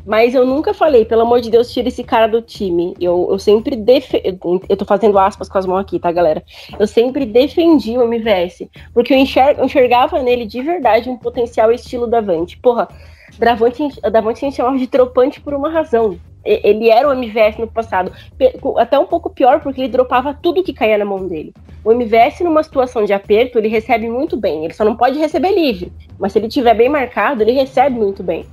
[0.09, 2.95] mas eu nunca falei, pelo amor de Deus, tira esse cara do time.
[2.99, 4.39] Eu, eu sempre defendi.
[4.67, 6.43] Eu tô fazendo aspas com as mãos aqui, tá, galera?
[6.79, 8.71] Eu sempre defendi o MVS.
[8.95, 9.63] Porque eu, enxer...
[9.63, 12.57] enxergava nele de verdade um potencial estilo Davante.
[12.57, 12.89] Porra,
[13.39, 16.19] Davante, Davante a gente chamava de tropante por uma razão.
[16.43, 18.11] Ele era o MVS no passado.
[18.79, 21.53] Até um pouco pior, porque ele dropava tudo que caía na mão dele.
[21.85, 24.65] O MVS, numa situação de aperto, ele recebe muito bem.
[24.65, 25.93] Ele só não pode receber livre.
[26.19, 28.47] Mas se ele tiver bem marcado, ele recebe muito bem.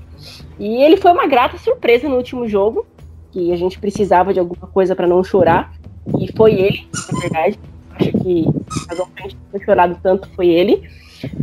[0.60, 2.86] E ele foi uma grata surpresa no último jogo,
[3.32, 5.74] que a gente precisava de alguma coisa para não chorar.
[6.20, 7.60] E foi ele, na verdade.
[7.92, 8.46] Acho que
[8.90, 10.84] a gente não chorado tanto foi ele.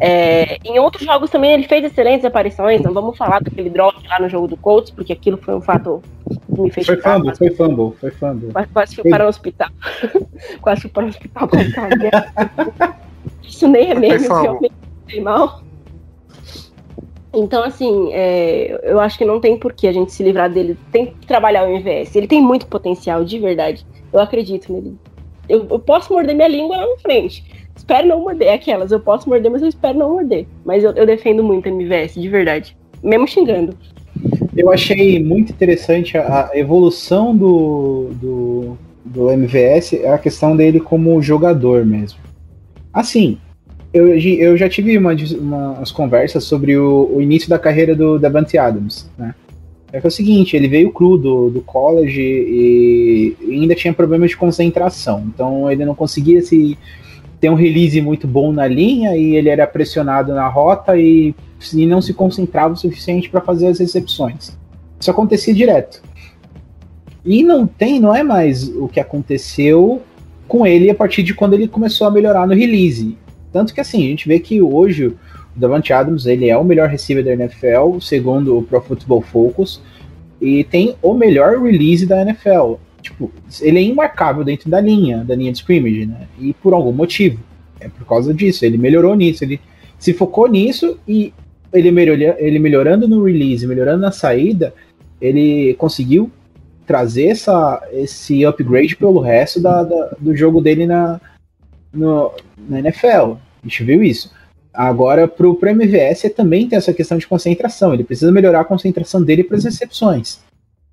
[0.00, 2.80] É, em outros jogos também ele fez excelentes aparições.
[2.82, 6.02] Não vamos falar daquele drop lá no jogo do Colts, porque aquilo foi um fato
[6.54, 8.52] que me fez Foi fumble, foi fumble, foi fumble.
[8.52, 9.68] Quase, quase fui para o hospital.
[10.60, 11.56] quase fui para o hospital com
[13.42, 14.72] Isso nem é meme, realmente
[15.20, 15.62] mal.
[17.34, 20.76] Então, assim, é, eu acho que não tem por que a gente se livrar dele.
[20.90, 22.14] Tem que trabalhar o MVS.
[22.14, 23.86] Ele tem muito potencial, de verdade.
[24.12, 24.96] Eu acredito nele.
[25.48, 27.42] Eu, eu posso morder minha língua lá na frente.
[27.74, 28.52] Espero não morder.
[28.52, 30.46] Aquelas, eu posso morder, mas eu espero não morder.
[30.64, 32.76] Mas eu, eu defendo muito o MVS, de verdade.
[33.02, 33.76] Mesmo xingando.
[34.54, 41.20] Eu achei muito interessante a, a evolução do, do, do MVS, a questão dele como
[41.22, 42.18] jogador mesmo.
[42.92, 43.38] Assim,
[43.92, 48.18] eu, eu já tive uma, uma, umas conversas sobre o, o, início da carreira do
[48.18, 49.34] Davante Adams, né?
[49.92, 53.92] É que é o seguinte, ele veio cru do, do college e, e ainda tinha
[53.92, 56.78] problemas de concentração, então ele não conseguia se
[57.38, 61.34] ter um release muito bom na linha e ele era pressionado na rota e,
[61.74, 64.56] e não se concentrava o suficiente para fazer as recepções.
[64.98, 66.00] Isso acontecia direto.
[67.24, 70.00] E não tem, não é mais o que aconteceu
[70.48, 73.16] com ele a partir de quando ele começou a melhorar no release.
[73.52, 75.16] Tanto que assim, a gente vê que hoje o
[75.54, 79.80] Davante Adams ele é o melhor receiver da NFL, segundo o Pro Football Focus,
[80.40, 82.74] e tem o melhor release da NFL.
[83.00, 83.30] Tipo,
[83.60, 86.28] ele é imarcável dentro da linha, da linha de scrimmage, né?
[86.38, 87.38] E por algum motivo.
[87.80, 89.60] É por causa disso, ele melhorou nisso, ele
[89.98, 91.32] se focou nisso e
[91.72, 94.72] ele, melhor, ele melhorando no release, melhorando na saída,
[95.20, 96.30] ele conseguiu
[96.86, 101.20] trazer essa, esse upgrade pelo resto da, da do jogo dele na,
[101.92, 103.34] no, na NFL.
[103.34, 104.30] A gente viu isso.
[104.72, 107.92] Agora, para o MVS também tem essa questão de concentração.
[107.92, 110.40] Ele precisa melhorar a concentração dele para as recepções.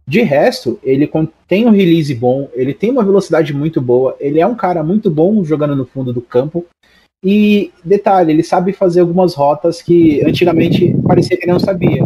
[0.08, 1.10] De resto, ele
[1.48, 5.10] tem um release bom, ele tem uma velocidade muito boa, ele é um cara muito
[5.12, 6.66] bom jogando no fundo do campo.
[7.24, 12.04] E detalhe, ele sabe fazer algumas rotas que antigamente parecia que ele não sabia.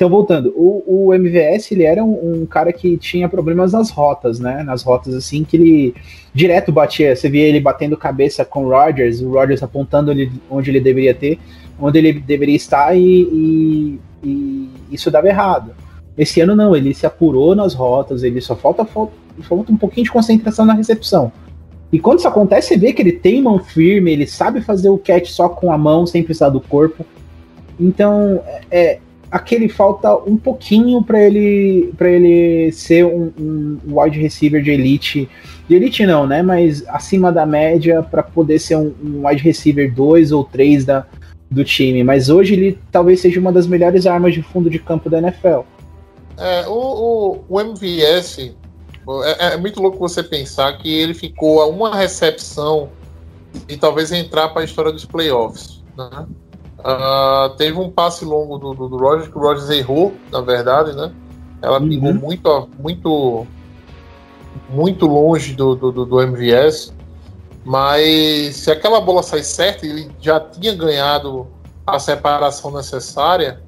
[0.00, 4.40] Então, voltando, o, o MVS ele era um, um, cara que tinha problemas nas rotas,
[4.40, 4.62] né?
[4.62, 5.94] Nas rotas assim que ele
[6.32, 7.14] direto batia.
[7.14, 11.12] Você via ele batendo cabeça com o Rogers, o Rogers apontando ele onde ele deveria
[11.12, 11.38] ter,
[11.78, 15.72] onde ele deveria estar e, e, e isso dava errado.
[16.16, 20.12] Esse ano não, ele se apurou nas rotas, ele só falta, falta um pouquinho de
[20.12, 21.30] concentração na recepção.
[21.92, 24.96] E quando isso acontece, você vê que ele tem mão firme, ele sabe fazer o
[24.96, 27.04] catch só com a mão, sem precisar do corpo.
[27.78, 28.98] Então, é,
[29.30, 35.28] aquele falta um pouquinho para ele para ele ser um, um, wide receiver de elite
[35.68, 36.42] de elite não, né?
[36.42, 41.06] Mas acima da média para poder ser um, um wide receiver 2 ou 3 da,
[41.50, 42.02] do time.
[42.02, 45.60] Mas hoje ele talvez seja uma das melhores armas de fundo de campo da NFL.
[46.36, 48.52] É, o, o, o MVS
[49.24, 52.88] é, é muito louco você pensar que ele ficou a uma recepção
[53.68, 55.82] e talvez entrar para a história dos playoffs.
[55.96, 56.26] Né?
[56.80, 60.94] Uh, teve um passe longo do, do, do Rogers que o Rogers errou, na verdade,
[60.96, 61.12] né?
[61.62, 61.88] Ela Uhum.
[61.88, 63.46] pingou muito, muito,
[64.68, 66.92] muito longe do, do, do- MVS.
[67.64, 71.46] Mas se aquela bola sai certa, ele já tinha ganhado
[71.86, 73.60] a separação necessária,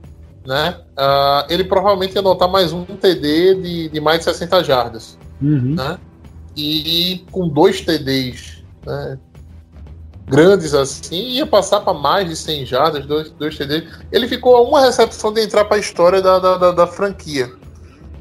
[0.47, 0.81] né?
[0.97, 5.19] Ah, ele provavelmente ia anotar mais um TD de, de mais de 60 jardas.
[5.41, 5.75] Uhum.
[5.75, 5.99] Né?
[6.57, 9.19] E com dois TDs né,
[10.33, 13.85] grandes assim, ia passar para mais de 100 jardas, dois, dois TDs.
[14.11, 17.53] Ele ficou a uma recepção de entrar para a história da, da, da- da franquia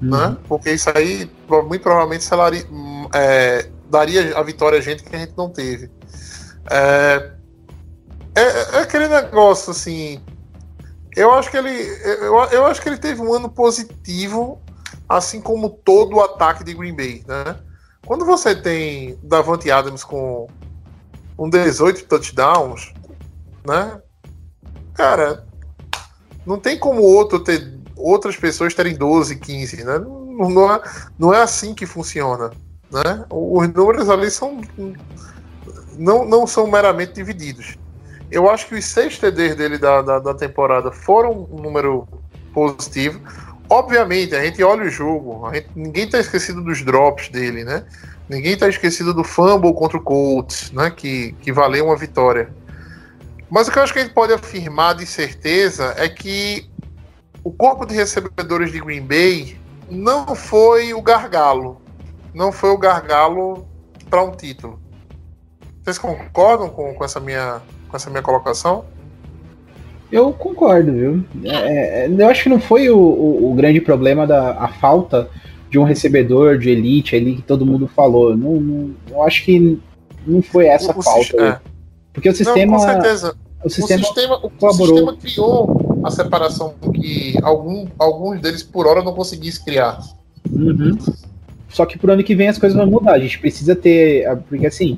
[0.01, 0.09] Uhum.
[0.09, 0.37] né?
[0.47, 1.29] Porque isso aí
[1.63, 2.23] muito provavelmente
[2.71, 5.91] hum, é, daria a vitória a gente que a gente não teve.
[6.69, 7.31] É,
[8.35, 8.41] é,
[8.77, 10.19] é aquele negócio assim.
[11.15, 14.59] Eu acho que ele, eu, eu acho que ele teve um ano positivo,
[15.07, 17.57] assim como todo o ataque de Green Bay, né?
[18.05, 20.47] Quando você tem Davante Adams com
[21.41, 22.93] um 18 touchdowns,
[23.65, 23.99] né?
[24.93, 25.43] Cara,
[26.45, 29.97] não tem como outro ter outras pessoas terem 12, 15, né?
[29.97, 30.81] Não, não é,
[31.17, 32.51] não é assim que funciona,
[32.91, 33.25] né?
[33.27, 34.61] Os números ali são
[35.97, 37.75] não, não são meramente divididos.
[38.29, 42.07] Eu acho que os seis TDs dele da, da, da temporada foram um número
[42.53, 43.19] positivo.
[43.67, 47.83] Obviamente, a gente olha o jogo, gente, ninguém tá esquecido dos drops dele, né?
[48.29, 50.89] Ninguém tá esquecido do fumble contra o Colts, né?
[50.89, 52.49] Que, que valeu uma vitória.
[53.49, 56.69] Mas o que eu acho que a gente pode afirmar de certeza é que
[57.43, 59.57] o corpo de recebedores de Green Bay
[59.89, 61.81] não foi o gargalo.
[62.33, 63.67] Não foi o gargalo
[64.09, 64.79] para um título.
[65.83, 68.85] Vocês concordam com, com, essa minha, com essa minha colocação?
[70.11, 71.25] Eu concordo, viu?
[71.43, 75.29] É, é, eu acho que não foi o, o, o grande problema da a falta
[75.71, 78.35] de um recebedor de elite ali que todo mundo falou.
[78.35, 79.79] Não, não- eu acho que
[80.27, 81.23] não foi essa O- o falta.
[81.23, 81.59] sis- é.
[82.13, 83.35] Porque o sistema, Não, com certeza.
[83.63, 88.85] o sistema, o sistema, o, o sistema criou a separação que algum, alguns deles por
[88.85, 90.01] hora não conseguissem criar.
[90.51, 90.97] Uhum.
[91.69, 93.13] Só que pro ano que vem as coisas vão mudar.
[93.13, 94.27] A gente precisa ter.
[94.49, 94.97] Porque assim,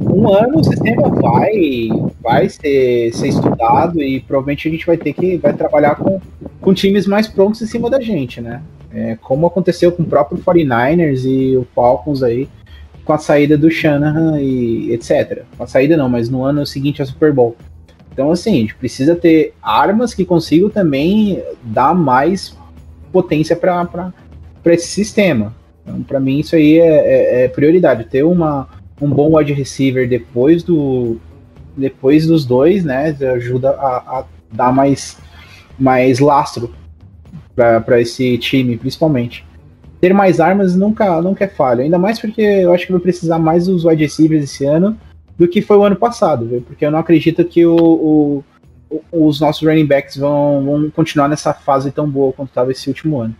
[0.00, 1.88] um ano o sistema vai,
[2.20, 6.20] vai ser, ser estudado e provavelmente a gente vai ter que vai trabalhar com,
[6.60, 8.60] com times mais prontos em cima da gente, né?
[8.92, 12.48] É, como aconteceu com o próprio 49ers e o Falcons aí,
[13.04, 15.44] com a saída do Shanahan e etc.
[15.56, 17.56] Com a saída não, mas no ano seguinte a Super Bowl.
[18.12, 22.56] Então, assim, a gente precisa ter armas que consigam também dar mais
[23.12, 24.12] potência para
[24.66, 25.54] esse sistema.
[25.82, 28.04] Então, para mim, isso aí é, é- é prioridade.
[28.04, 28.68] Ter uma,
[29.00, 31.18] um bom wide receiver depois do
[31.76, 35.16] depois dos dois, né, ajuda a, a dar mais,
[35.78, 36.74] mais lastro
[37.54, 39.44] para esse time, principalmente.
[40.00, 43.38] Ter mais armas nunca, nunca é falha, ainda mais porque eu acho que vai precisar
[43.38, 44.98] mais dos wide receivers esse ano
[45.38, 46.62] do que foi o ano passado, viu?
[46.62, 48.44] porque eu não acredito que o, o-
[48.90, 52.88] o- os nossos running backs vão, vão continuar nessa fase tão boa quanto estava esse
[52.88, 53.34] último ano.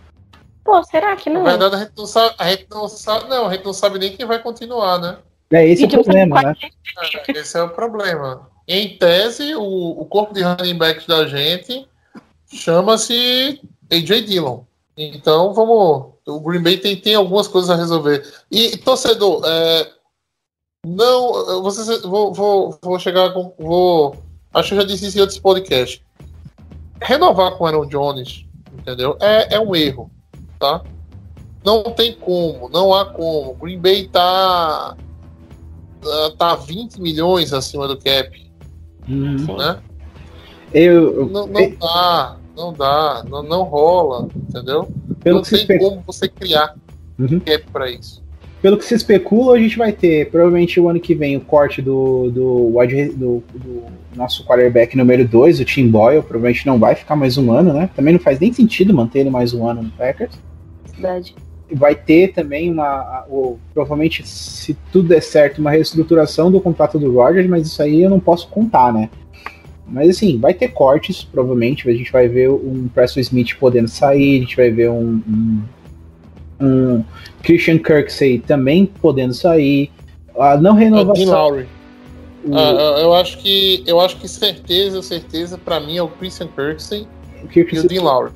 [0.63, 1.45] Pô, será que Na não?
[1.45, 4.15] verdade, a gente não sabe, a gente não sabe, não, a gente não sabe nem
[4.15, 5.17] quem vai continuar, né?
[5.51, 6.53] É esse é o problema, né?
[7.27, 8.47] É, Esse é o problema.
[8.67, 9.61] Em tese, o,
[9.99, 11.85] o corpo de running backs da gente
[12.53, 13.59] chama-se
[13.91, 14.61] AJ Dillon.
[14.97, 16.11] Então, vamos.
[16.27, 18.23] O Green Bay tem, tem algumas coisas a resolver.
[18.51, 19.91] E, torcedor, é,
[20.85, 21.35] não.
[21.49, 23.53] eu- Vocês, vou, vou, vou chegar com.
[23.59, 24.15] Vou,
[24.53, 26.01] acho que eu já disse isso em outros podcasts.
[27.01, 28.45] Renovar com o Aaron Jones,
[28.77, 29.17] entendeu?
[29.19, 30.11] É, é um erro,
[30.59, 30.83] tá?
[31.63, 33.55] Não tem como, não há como.
[33.55, 34.95] Green Bay tá
[36.37, 38.51] tá 20 milhões acima do cap,
[39.07, 39.57] Uhum.
[39.57, 39.79] né?
[40.73, 44.87] Eu, eu- Não, não dá, não dá, não, não rola, entendeu?
[45.23, 46.75] pelo, não que se tem espe- como você criar
[47.19, 47.39] Uhum.
[47.39, 48.21] cap pra isso.
[48.61, 51.81] pelo que se especula, a gente vai ter provavelmente o ano que vem o corte
[51.81, 53.83] do, do, wide do, do
[54.15, 56.21] nosso quarterback número 2, o Tim Boyle.
[56.21, 57.89] Provavelmente não vai ficar mais um ano, né?
[57.95, 60.33] Também não faz nem sentido manter ele mais um ano no Packers.
[60.93, 61.35] Verdade.
[61.73, 62.83] vai ter também uma.
[62.85, 67.81] a- o- provavelmente, se tudo der certo, uma reestruturação do contrato do Rogers, mas isso
[67.81, 69.09] aí eu não posso contar, né?
[69.91, 71.89] Mas assim, vai ter cortes, provavelmente.
[71.89, 75.61] A gente vai ver um Preston Smith podendo sair, a gente vai ver um, um,
[76.61, 77.03] um
[77.43, 79.91] Christian Kirksey também podendo sair.
[80.37, 81.25] A não renovação.
[81.25, 81.65] Lowry.
[82.45, 86.47] o- Ah, eu- acho que eu acho que certeza, certeza pra mim é o Christian
[86.47, 87.05] Kirksey
[87.43, 88.31] o e Kirksey- o Dean Lowry.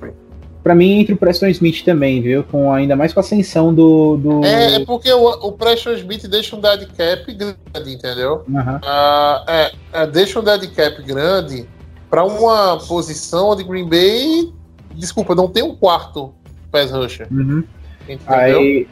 [0.65, 2.43] Pra mim entre o Preston Smith também, viu?
[2.43, 4.17] Com ainda mais com a ascensão do.
[4.17, 4.43] do...
[4.43, 8.43] É, é porque o, o Preston Smith deixa um dead cap grande, entendeu?
[8.49, 8.81] Aham.
[8.83, 11.67] Ah, é, é, deixa um dead cap grande
[12.09, 14.51] pra uma posição onde Green Bay,
[14.95, 16.33] desculpa, não tem um quarto
[16.71, 17.63] pass rusher, Uhum.
[18.09, 18.23] entendeu?
[18.27, 18.87] Aí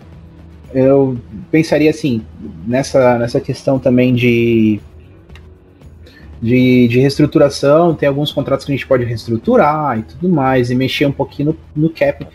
[0.76, 1.18] eu
[1.50, 2.24] pensaria assim,
[2.68, 4.80] nessa, nessa questão também de,
[6.44, 10.76] de, de reestruturação, tem alguns contratos que a gente pode reestruturar e tudo mais, e
[10.76, 12.28] mexer um pouquinho no, no cap.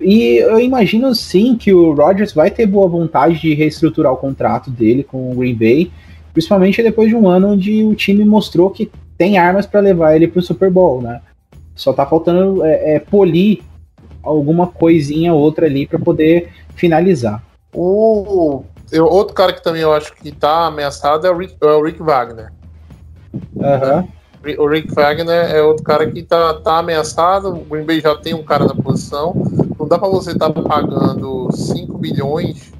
[0.00, 4.70] E eu imagino sim que o Rodgers vai ter boa vontade de reestruturar o contrato
[4.70, 5.92] dele com o Green Bay,
[6.32, 10.26] principalmente depois de um ano onde o time mostrou que tem armas para levar ele
[10.26, 11.20] para o Super Bowl, né?
[11.74, 13.60] Só tá faltando é, é, polir
[14.22, 17.42] alguma coisinha outra ali para poder finalizar.
[17.74, 21.66] O, eu- outro cara que também eu acho que tá ameaçado é o Rick, é
[21.66, 22.50] o Rick Wagner.
[24.44, 27.48] Ri- O Rick Wagner é outro cara que tá, tá ameaçado.
[27.50, 29.34] O Green Bay já tem um cara na posição.
[29.78, 32.72] Não dá pra você estar pagando 5 bilhões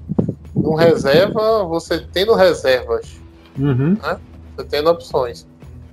[0.54, 3.20] no reserva, você tendo reservas,
[3.58, 3.96] Uhum.
[4.56, 5.46] você tendo opções.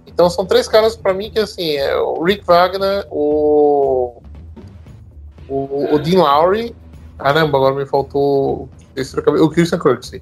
[0.06, 4.22] Então são três caras pra mim que assim, é o Rick Wagner, o.
[5.48, 6.76] O, o Dean Lowry.
[7.18, 8.70] Caramba, agora me faltou.
[9.42, 10.22] O Christian Kirksey.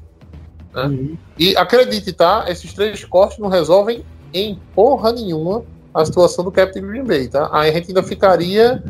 [0.76, 1.18] Uhum.
[1.38, 2.46] E acredite, tá?
[2.48, 4.04] Esses três cortes não resolvem
[4.40, 5.64] em porra nenhuma
[5.94, 7.50] a situação do Captain Green Bay, tá?
[7.52, 8.84] Aí a gente ainda ficaria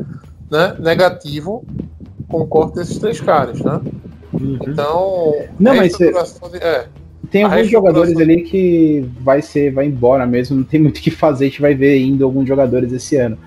[0.50, 1.64] né, negativo
[2.28, 3.80] com o corte desses três caras, tá?
[4.32, 4.58] Uhum.
[4.66, 5.34] Então.
[5.58, 6.86] Não, mas cê- de- é,
[7.30, 11.00] Tem A alguns jogadores ali que vai ser, vai embora mesmo, não tem muito o
[11.00, 13.38] que fazer, a gente vai ver indo alguns jogadores esse ano.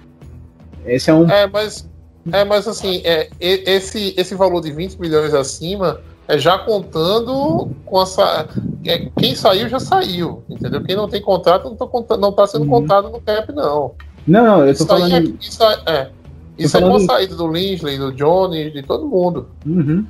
[0.86, 1.30] Esse é um.
[1.30, 1.90] é, mas.
[2.32, 8.02] É, mas assim, é, esse, esse valor de 20 milhões acima é já contando com
[8.02, 8.48] essa.
[8.86, 10.82] é, quem saiu já saiu, entendeu?
[10.84, 12.70] Quem não tem contrato não, tá não tá sendo Uhum.
[12.70, 13.92] contado no cap, não.
[14.28, 15.14] Não, não, eu tô Isso aí falando.
[15.30, 16.10] é, isso é, é.
[16.58, 19.48] Isso é falando- com a saída do Lindley, do Johnny, de todo mundo.
[19.66, 20.06] Uhum.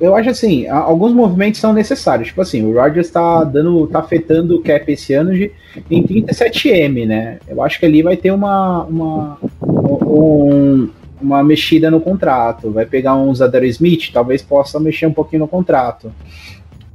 [0.00, 2.28] Eu acho assim, alguns movimentos são necessários.
[2.28, 5.52] Tipo assim, o Rodgers tá dando, tá afetando o cap esse ano de,
[5.90, 7.38] em 37M, né?
[7.46, 10.90] Eu acho que ali vai ter uma, uma, um-
[11.24, 12.70] uma mexida no contrato.
[12.70, 16.12] Vai pegar um Zadar Smith, talvez possa mexer um pouquinho no contrato.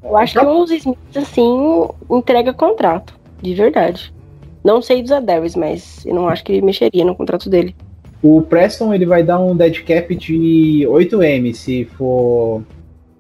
[0.03, 3.13] Eu acho que os Smiths, assim, entrega contrato.
[3.41, 4.13] De verdade.
[4.63, 7.75] Não sei dos Adares, mas eu não acho que ele mexeria no contrato dele.
[8.21, 12.61] O Preston ele vai dar um dead cap de 8M se for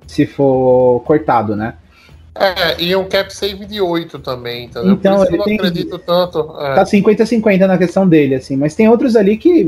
[0.05, 1.75] se for cortado, né?
[2.35, 4.91] É, e um cap save de 8 também, entendeu?
[4.91, 6.39] Então, Por isso eu não tem- acredito tanto.
[6.59, 6.75] é.
[6.75, 9.63] Tá 50-50 na questão dele, assim, mas tem outros ali que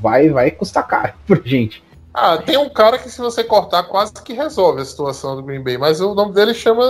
[0.00, 1.82] vai vai custar caro pra gente.
[2.14, 5.62] Ah, tem um cara que se você cortar quase que resolve a situação do Green
[5.62, 6.82] Bay, mas o nome dele chama.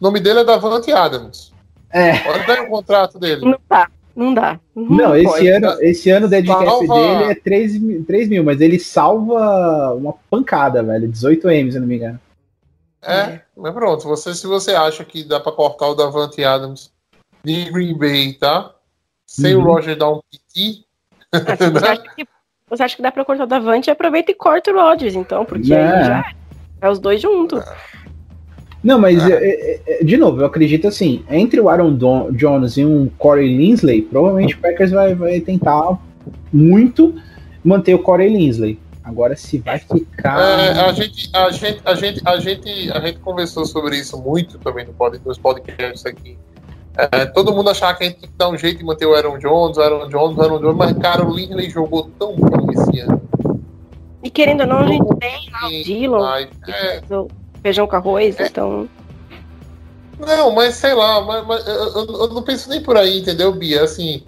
[0.00, 1.52] O nome dele é Davante Adams.
[1.90, 2.12] É.
[2.28, 3.44] Olha aí o contrato dele.
[3.44, 4.60] Não dá, não dá.
[4.76, 5.48] Não, esse pode.
[5.48, 8.78] ano, esse ano o dead cap Salva- dele é 3, mil- 3 mil, mas ele
[8.78, 11.08] salva uma pancada, velho.
[11.10, 12.20] 18M, se eu não me engano.
[13.02, 16.92] É, mas pronto, você, se você acha que dá pra cortar o Davante Adams
[17.44, 18.72] de Green Bay, tá?
[19.26, 19.62] Sem Uhum.
[19.62, 20.20] o Roger dar um
[21.32, 22.24] Ah, se você, acha que,
[22.68, 25.72] você acha que dá pra cortar o Davante, aproveita e corta o Rodgers, então, porque
[25.72, 25.80] É.
[25.80, 26.32] aí já
[26.80, 27.62] é os dois juntos.
[28.82, 32.76] Não, mas é, é, é, de novo, eu acredito assim, entre o Aaron Don- Jones
[32.76, 35.98] e um Corey Linsley, provavelmente o Packers vai, vai tentar
[36.52, 37.14] muito
[37.64, 38.78] manter o Corey Linsley.
[39.02, 40.38] Agora se vai ficar.
[40.38, 44.58] É, a, gente, a, gente, a, gente, a, gente, a gente conversou sobre isso muito
[44.58, 46.36] também no pod, nos podcasts aqui.
[47.12, 49.14] É, todo mundo achava que a gente tinha que dar um jeito de manter o
[49.14, 52.66] Aaron Jones, o Aaron Jones, o Aaron Jones, mas cara, o Lindley jogou tão bem
[52.72, 53.22] esse ano.
[54.22, 56.48] E querendo ou não, a gente tem lá o Dillon, demais.
[56.64, 57.02] que É,
[57.62, 58.88] feijão com arroz, então.
[60.18, 63.52] Não, mas sei lá, mas, mas eu, eu- eu não penso nem por aí, entendeu,
[63.52, 63.84] Bia?
[63.84, 64.24] Assim,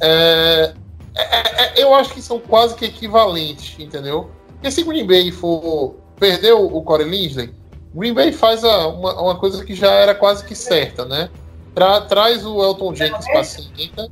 [0.00, 0.72] é,
[1.14, 4.30] é- é- eu acho que são quase que equivalentes, entendeu?
[4.52, 7.52] Porque se Green Bay for perder o, o Corey Linsley,
[7.94, 11.28] Green Bay faz a- uma, uma coisa que já era quase que certa, né?
[11.76, 14.08] Tra- traz o Elton Jenkins pra center,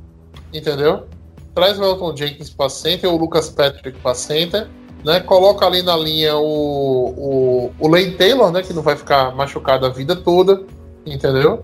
[0.53, 1.07] entendeu?
[1.53, 4.69] Traz o Elton Jenkins pra center, ou o Lucas Patrick pra center,
[5.03, 5.19] né?
[5.19, 8.61] Coloca ali na linha o, o, o Lane Taylor, né?
[8.61, 10.63] Que não vai ficar machucado a vida toda
[11.05, 11.63] entendeu?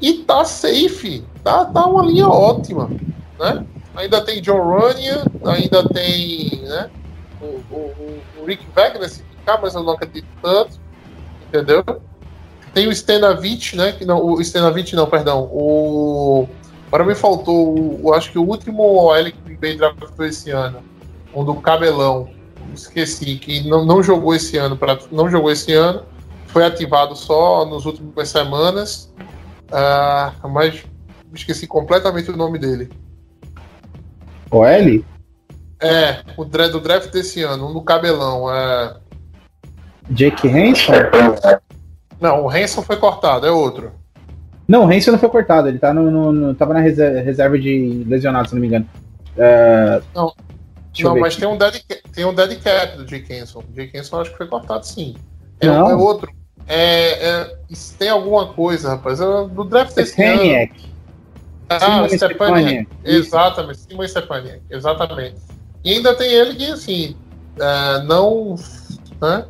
[0.00, 2.88] E tá safe, tá, tá uma linha ótima,
[3.38, 3.66] né?
[3.94, 6.90] Ainda tem John Runyan, ainda tem, né?
[7.40, 10.80] O, o, o Rick Wagner se ficar, mas eu não acredito tanto,
[11.48, 11.84] entendeu?
[12.74, 13.92] Tem o Stenavich, né?
[13.92, 15.48] Que não, o Stenavich não, perdão.
[15.52, 16.48] O
[16.88, 20.80] agora me faltou, o, acho que o último OL que o Bay draftou esse ano,
[21.34, 22.28] um do Cabelão,
[22.74, 26.04] esqueci que não, não jogou esse ano, pra, não jogou esse ano
[26.52, 29.12] foi ativado só nas últimas semanas,
[29.72, 30.84] ah, mas
[31.32, 32.90] esqueci completamente o nome dele.
[34.50, 35.02] OL?
[35.80, 38.54] É, o do draft desse ano, um do cabelão.
[38.54, 38.96] É...
[40.10, 40.92] Jake Hanson?
[42.22, 43.90] Não, o Hanson foi cortado, é outro.
[44.68, 48.04] Não, o Hanson não foi cortado, ele tá no, no- no- tava na reserva, de
[48.06, 48.88] lesionado, se não me engano.
[49.36, 50.32] É, Não.
[50.98, 51.40] eu não, mas aqui.
[51.40, 51.82] tem um, dead,
[52.14, 53.58] tem um dead cap do Jake Hanson.
[53.68, 55.16] O Jake Hanson acho que foi cortado sim.
[55.60, 55.90] É, Não.
[55.90, 56.30] é outro.
[56.68, 57.56] É, é,
[57.98, 59.20] tem alguma coisa, rapaz.
[59.20, 60.36] É do draft desse ano.
[60.36, 60.92] Stepaniak.
[61.68, 62.88] Ah, Simon Stepaniak.
[63.04, 64.60] Exatamente, Simon Stepaniak.
[64.70, 65.36] Exatamente.
[65.84, 67.16] E ainda tem ele que, assim,
[67.58, 68.54] é, não,
[69.20, 69.44] né,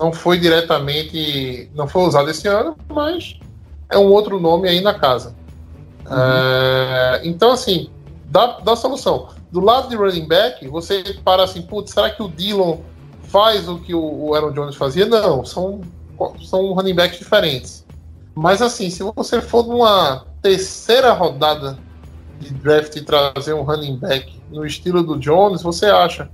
[0.00, 3.38] não foi diretamente, não foi usado esse ano, mas
[3.90, 5.34] é um outro nome aí na casa.
[6.08, 7.90] É, então, assim,
[8.26, 9.28] dá, dá solução.
[9.50, 12.78] Do lado de running back, você para assim, putz, será que o Dillon
[13.24, 15.06] faz o que o, Aaron Jones fazia?
[15.06, 15.80] Não, são,
[16.44, 17.84] são running backs diferentes.
[18.34, 21.78] Mas assim, se você for numa terceira rodada
[22.38, 26.28] de draft e trazer um running back no estilo do Jones, você acha.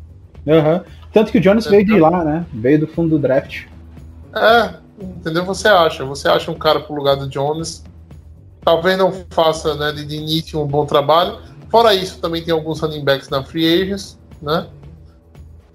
[0.47, 0.85] Aham.
[1.13, 2.47] Tanto que o Jones veio de lá, né?
[2.53, 3.65] Veio do fundo do draft.
[4.35, 5.45] É, entendeu?
[5.45, 6.05] Você acha.
[6.05, 7.85] Você acha um cara pro lugar do Jones.
[8.65, 11.39] Talvez não faça né, de, início um bom trabalho.
[11.69, 14.67] Fora isso, também tem alguns running backs na free agents, né?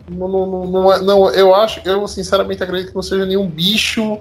[0.09, 3.47] Não, não, não, não é- não, eu acho, eu sinceramente acredito que não seja nenhum
[3.47, 4.19] bicho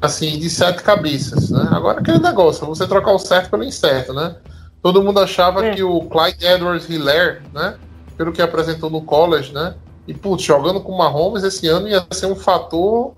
[0.00, 1.66] assim de sete cabeças, né?
[1.72, 4.36] Agora aquele negócio, você trocar o certo pelo incerto, né?
[4.82, 5.74] Todo mundo achava É.
[5.74, 7.74] que o Clyde Edwards Hilaire, né?
[8.16, 9.74] Pelo que apresentou no college, né?
[10.06, 13.14] E putz, jogando com o Mahomes esse ano ia ser um fator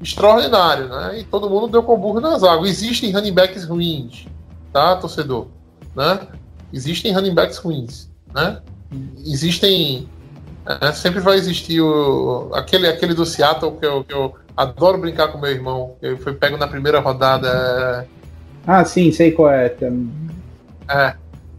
[0.00, 1.20] extraordinário, né?
[1.20, 2.70] E todo mundo deu com burro nas águas.
[2.70, 4.26] Existem running backs ruins,
[4.72, 5.48] tá, torcedor?
[5.94, 6.20] Né?
[6.72, 8.60] Existem running backs ruins, né?
[9.24, 10.08] Existem.
[10.66, 15.28] é, sempre vai existir o, aquele, aquele do Seattle que eu, que eu adoro brincar
[15.28, 18.06] com meu irmão, que foi pego na primeira rodada.
[18.66, 19.66] Ah, sim, sei qual é.
[19.66, 19.92] É,
[20.88, 21.14] é,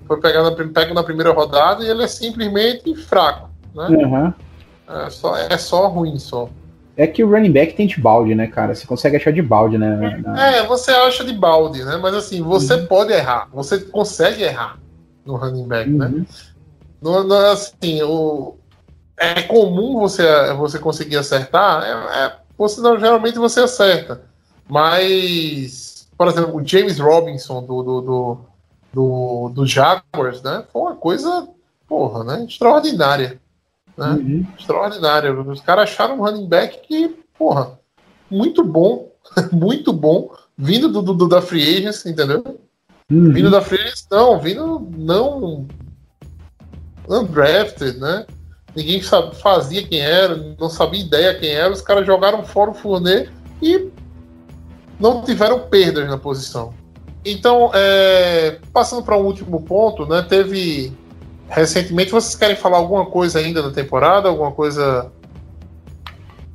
[0.08, 3.88] foi pegado na, pego na primeira rodada e ele é simplesmente fraco, né?
[4.04, 4.34] Aham.
[4.88, 6.50] É só, é só ruim só.
[6.96, 8.74] É que o running back tem de balde, né, cara?
[8.74, 10.18] Você consegue achar de balde, né?
[10.26, 11.98] na- É, você acha de balde, né?
[11.98, 13.48] Mas assim, você pode errar.
[13.54, 14.80] Você consegue errar
[15.26, 16.08] no running back, né?
[16.08, 16.26] Uhum.
[17.02, 18.56] Não, não é assim, o,
[19.16, 20.24] é comum você,
[20.56, 21.84] você conseguir acertar.
[21.84, 24.22] É, é- você não, geralmente você acerta.
[24.68, 28.38] Mas, por exemplo, o James Robinson do, do, do,
[28.94, 30.64] do, do Jaguars, né?
[30.74, 31.48] Foi uma coisa,
[31.88, 32.46] porra, né?
[32.46, 33.40] Extraordinária.
[33.98, 34.08] Né?
[34.12, 34.46] Uhum.
[34.58, 35.34] Extraordinária.
[35.34, 37.80] Os caras acharam um running back que, porra,
[38.30, 39.12] muito bom.
[39.52, 40.30] muito bom.
[40.58, 42.60] Vindo do, do- da Free Agents, entendeu?
[43.12, 43.32] Uhum.
[43.34, 44.40] Vindo da Free Agents, não.
[44.40, 45.68] Vindo não
[47.10, 48.26] undrafted, né?
[48.76, 51.74] Ninguém sabe, fazia quem era, não sabia ideia quem era.
[51.74, 53.30] Os caras jogaram fora o Fournet
[53.62, 53.90] e
[55.00, 56.74] não tiveram perdas na posição.
[57.26, 60.22] Então, é, passando para um último ponto, né?
[60.22, 60.94] Teve
[61.50, 62.12] recentemente.
[62.12, 64.30] Vocês querem falar alguma coisa ainda da temporada?
[64.30, 65.12] Alguma coisa?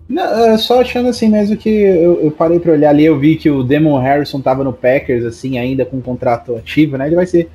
[0.09, 3.37] Não, é só achando assim mesmo que eu, eu parei pra olhar ali, eu vi
[3.37, 7.07] que o Demon Harrison tava no Packers, assim, ainda com contrato ativo, né?
[7.07, 7.49] Ele vai ser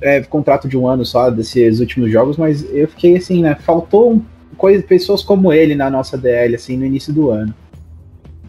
[0.00, 3.56] é, contrato de um ano só desses últimos jogos, mas eu fiquei assim, né?
[3.60, 4.22] Faltou um-
[4.56, 7.52] coisa, pessoas como ele na nossa DL, assim, no início do ano.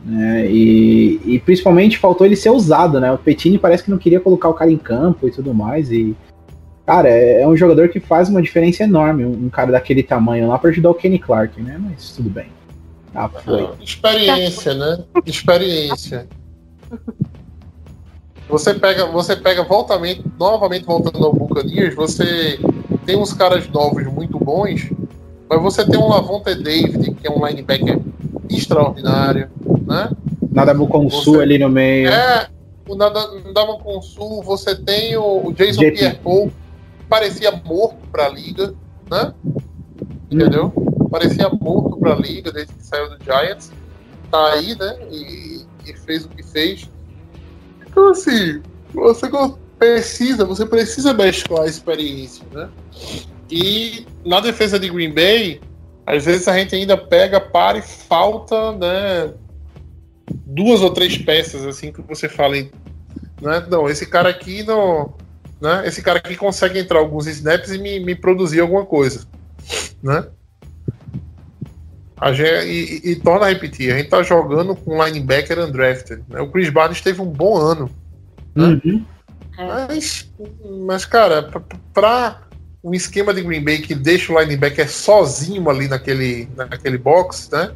[0.05, 3.11] né, e, e principalmente faltou ele ser usado, né?
[3.11, 5.91] O Petini parece que não queria colocar o cara em campo e tudo mais.
[5.91, 6.15] E,
[6.89, 10.47] cara, é, é um jogador que faz uma diferença enorme, um, um cara daquele tamanho
[10.47, 11.79] lá pra ajudar o Kenny Clark, né?
[11.79, 12.47] Mas tudo bem.
[13.13, 13.69] Ah, foi.
[13.79, 15.03] Experiência, né?
[15.23, 16.27] Experiência.
[18.49, 22.59] Você pega, você pega voltamente, novamente voltando ao Buccaneers, você
[23.05, 24.89] tem uns caras novos muito bons,
[25.47, 27.99] mas você tem um Lavonte David, que é um linebacker
[28.49, 29.47] extraordinário,
[29.85, 30.09] né?
[30.51, 32.09] Nada com Sul Você- ali no meio.
[32.09, 32.47] É,
[32.87, 35.81] o Nada- Ndama Consul, você tem o, o Jason.
[35.81, 36.51] Pierre-Paul,
[37.09, 38.73] parecia morto pra liga,
[39.09, 39.33] né?
[40.29, 40.71] Entendeu?
[41.11, 43.71] Parecia morto pra liga desde que saiu do Giants.
[44.29, 44.97] Tá aí, né?
[45.11, 46.87] E, e fez o que fez.
[47.81, 48.61] Então, assim,
[48.93, 49.27] você
[49.77, 52.69] precisa, você precisa mesclar a experiência, né?
[53.49, 55.59] E na defesa de Green Bay,
[56.05, 59.33] às vezes a gente ainda pega, para e falta, né?
[60.45, 62.55] Duas ou três peças, assim, que você fala.
[62.55, 63.65] Né?
[63.69, 65.13] Não, esse cara aqui não.
[65.61, 65.87] Né?
[65.87, 69.27] Esse cara aqui consegue entrar alguns snaps e me, me produzir alguma coisa.
[70.01, 70.25] Né?
[72.17, 76.23] A gente, e, e- torna a repetir, a gente tá jogando com um linebacker undrafted.
[76.27, 76.41] Né?
[76.41, 77.89] O Chris Barnes teve um bom ano.
[78.55, 79.05] Uhum.
[79.57, 80.29] Mas,
[80.85, 81.61] mas cara, pra,
[81.93, 82.41] pra
[82.83, 87.71] um esquema de Green Bay que deixa o linebacker sozinho ali naquele, naquele box, né?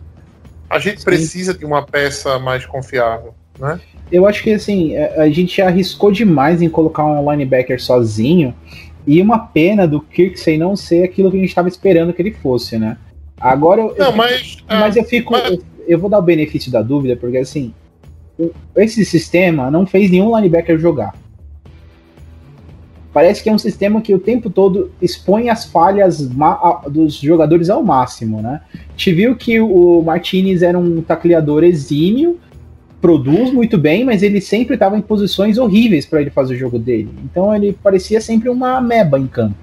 [0.70, 1.06] A gente Sim.
[1.06, 3.80] precisa de uma peça mais confiável, né?
[4.12, 8.54] Eu acho que assim, a a gente arriscou demais em colocar um linebacker sozinho.
[9.06, 12.32] E uma pena do Kirksey não ser aquilo que a gente estava esperando que ele
[12.32, 12.98] fosse, né?
[13.40, 14.58] Agora eu, Não, eu- mas.
[14.68, 15.34] mas ah, eu fico.
[15.34, 17.74] mas- Eu, eu vou dar o benefício da dúvida, porque assim.
[18.76, 21.14] Esse sistema não fez nenhum linebacker jogar.
[23.14, 26.28] Parece que é um sistema que o tempo todo expõe as falhas
[26.90, 28.62] dos jogadores ao máximo, né?
[28.74, 32.40] A gente viu que o Martinez era um tacleador exímio,
[33.04, 36.80] produz muito bem, mas ele sempre estava em posições horríveis para ele fazer o jogo
[36.80, 37.10] dele.
[37.26, 39.58] Então ele parecia sempre uma ameba em campo.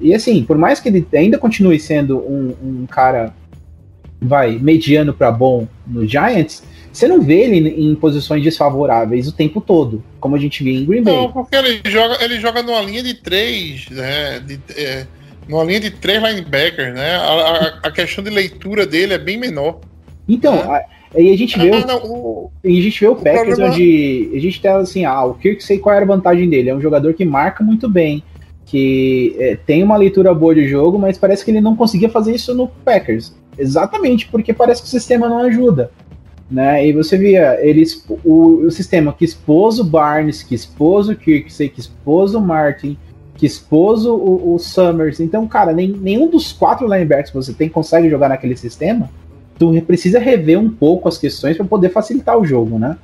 [0.00, 3.32] E assim, por mais que ele ainda continue sendo um, um cara
[4.20, 9.60] vai mediano para bom no Giants, você não vê ele em posições desfavoráveis o tempo
[9.60, 11.14] todo, como a gente vê em Green Bay.
[11.14, 14.40] Não, porque ele joga, ele joga numa linha de três, né?
[14.40, 15.06] De, é,
[15.48, 17.14] numa linha de três linebackers, né?
[17.14, 19.78] A, a- a questão de leitura dele é bem menor.
[20.28, 20.82] Então, a-
[21.14, 23.72] aí a gente vê Ah, o, não, o- e a gente vê o Packers problema-
[23.72, 26.74] onde a gente tá assim, ah, o Kirk sei qual era a vantagem dele, é
[26.74, 28.22] um jogador que marca muito bem,
[28.64, 32.34] que é, tem uma leitura boa de jogo, mas parece que ele não conseguia fazer
[32.34, 33.34] isso no Packers.
[33.58, 35.90] Exatamente porque parece que o sistema não ajuda.
[36.50, 36.86] Né?
[36.86, 37.82] E você via ele,
[38.24, 42.96] o, o sistema que expôs o Barnes, que expôs o Kirksey, que expôs o Martin,
[43.34, 44.14] que expôs o,
[44.54, 45.18] o Summers.
[45.18, 49.10] Então, cara, nem, nenhum dos quatro linebackers que você tem consegue jogar naquele sistema.
[49.58, 52.98] Tu precisa rever um pouco as questões para poder facilitar o jogo, né?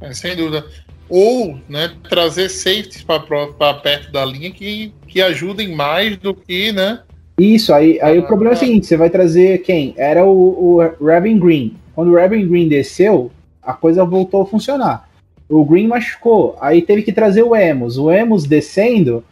[0.00, 0.64] é, sem dúvida.
[1.08, 7.00] Ou né, trazer safeties para perto da linha que, que ajudem mais do que, né?
[7.38, 9.94] Isso, aí, aí o problema é o seguinte: você vai trazer quem?
[9.96, 11.76] Era o, o Raven Green.
[11.94, 13.30] Quando o Raven Green desceu,
[13.62, 15.08] a coisa voltou a funcionar.
[15.48, 17.96] O Green machucou, aí teve que trazer o Emos.
[17.96, 19.24] O Emos descendo,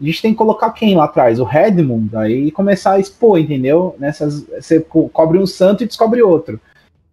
[0.00, 1.40] a gente tem que colocar quem lá atrás?
[1.40, 3.96] O Redmond, aí começar a expor, entendeu?
[3.98, 6.60] Nessas, você co- cobre um santo e descobre outro.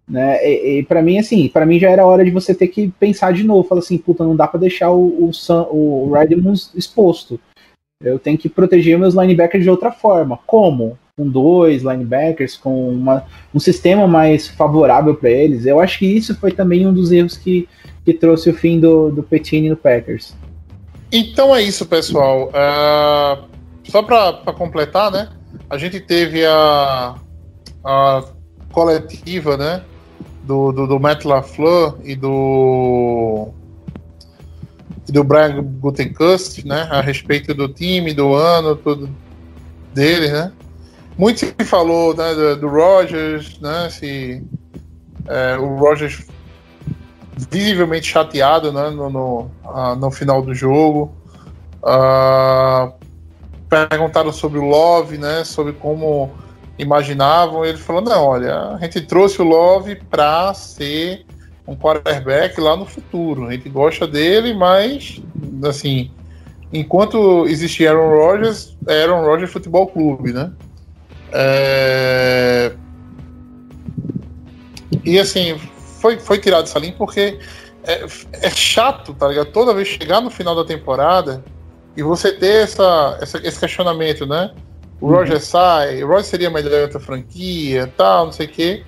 [0.07, 0.37] Né?
[0.47, 3.33] E, e para mim, assim, para mim já era hora de você ter que pensar
[3.33, 3.67] de novo.
[3.67, 7.39] Falar assim, puta, não dá pra deixar o, o, o Redmond exposto.
[8.03, 10.37] Eu tenho que proteger meus linebackers de outra forma.
[10.45, 10.97] Como?
[11.17, 15.65] Com dois linebackers, com uma, um sistema mais favorável para eles.
[15.65, 17.67] Eu acho que isso foi também um dos erros que,
[18.03, 20.35] que trouxe o fim do, do Petini no Packers.
[21.11, 22.49] Então é isso, pessoal.
[22.53, 23.43] Ah,
[23.83, 25.29] só para completar, né?
[25.69, 27.15] A gente teve a,
[27.83, 28.23] a
[28.71, 29.83] coletiva, né?
[30.43, 33.49] Do, do, do Matt LaFleur e do
[35.07, 36.87] e do Brian Gutekunst, né?
[36.91, 39.09] A respeito do time, do ano, tudo
[39.93, 40.51] dele, né?
[41.17, 43.87] Muito se falou né, do, do Rogers, né?
[43.89, 44.43] Se
[45.27, 46.25] é, o Rogers
[47.37, 51.13] visivelmente chateado né, no, no, ah, no final do jogo.
[51.83, 52.91] Ah,
[53.69, 55.43] perguntaram sobre o Love, né?
[55.43, 56.31] Sobre como
[56.77, 57.65] imaginavam.
[57.65, 61.25] Ele falou: não, olha, a gente trouxe o Love para ser
[61.67, 63.47] um quarterback lá no futuro.
[63.47, 65.21] A gente gosta dele, mas
[65.63, 66.11] assim,
[66.71, 70.51] enquanto existia Aaron Rodgers, Aaron Rodgers Futebol Clube, né?
[71.31, 72.71] É...
[75.03, 75.59] E assim,
[75.99, 77.39] foi, foi tirado essa linha porque
[77.83, 79.47] é, é chato, tá ligado?
[79.51, 81.43] Toda vez chegar no final da temporada
[81.95, 84.51] e você ter essa, essa- esse questionamento, né?
[85.01, 88.83] O Roger sai, o Roger seria melhor em outra franquia, tal, não sei o quê.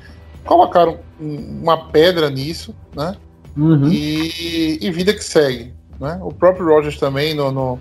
[0.45, 3.15] Colocaram um- uma pedra nisso, né?
[3.55, 3.87] Uhum.
[3.91, 5.73] E, e vida que segue.
[5.99, 6.19] Né?
[6.21, 7.79] O próprio Rogers também, no, no,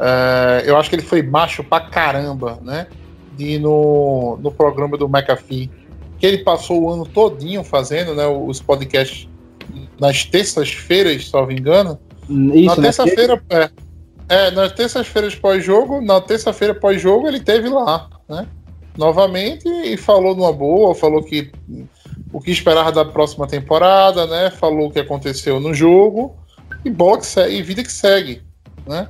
[0.00, 2.86] é, eu acho que ele foi macho pra caramba, né?
[3.36, 5.70] De ir no, no programa do McAfee,
[6.18, 9.28] que ele passou o ano todinho fazendo né, os podcasts
[10.00, 11.98] nas terças-feiras, se não me engano.
[12.28, 12.82] Isso, na né?
[12.82, 13.70] terça-feira, é,
[14.28, 18.46] é, nas terças-feiras pós-jogo, na terça-feira pós-jogo ele teve lá, né?
[18.96, 21.50] Novamente e falou numa boa, falou que
[22.32, 24.50] o que esperava da próxima temporada, né?
[24.50, 26.36] Falou o que aconteceu no jogo
[26.84, 26.90] e
[27.24, 28.42] segue, e vida que segue,
[28.86, 29.08] né?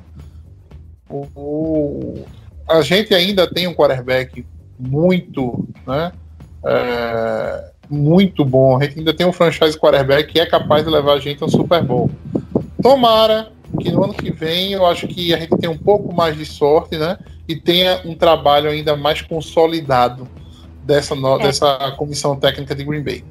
[1.09, 2.24] O, o-
[2.68, 4.44] a gente ainda tem um quarterback
[4.78, 6.12] muito, né?
[6.64, 8.76] É, muito bom.
[8.78, 11.47] A gente ainda tem um franchise quarterback que é capaz de levar a gente a
[11.47, 12.10] um Super Bowl.
[12.82, 16.36] Tomara que no ano que vem eu acho que a gente tenha um pouco mais
[16.36, 17.18] de sorte, né?
[17.47, 20.26] E tenha um trabalho ainda mais consolidado
[20.85, 21.43] dessa, no- É.
[21.44, 23.24] dessa comissão técnica de Green Bay.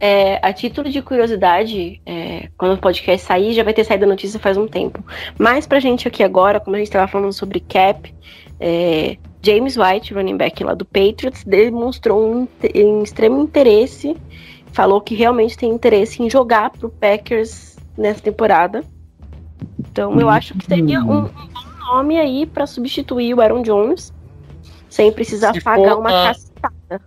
[0.00, 4.08] É, a título de curiosidade, é, quando o podcast sair, já vai ter saído a
[4.08, 5.04] notícia faz um tempo.
[5.38, 8.14] Mas pra gente aqui agora, como a gente estava falando sobre cap,
[8.60, 14.16] é, James White, running back lá do Patriots, demonstrou um, um extremo interesse,
[14.72, 18.82] falou que realmente tem interesse em jogar pro Packers nessa temporada.
[19.78, 24.12] Então eu acho que seria um, um bom nome aí pra substituir o Aaron Jones,
[24.88, 27.02] sem precisar Se pagar for, uma ah, cacetada.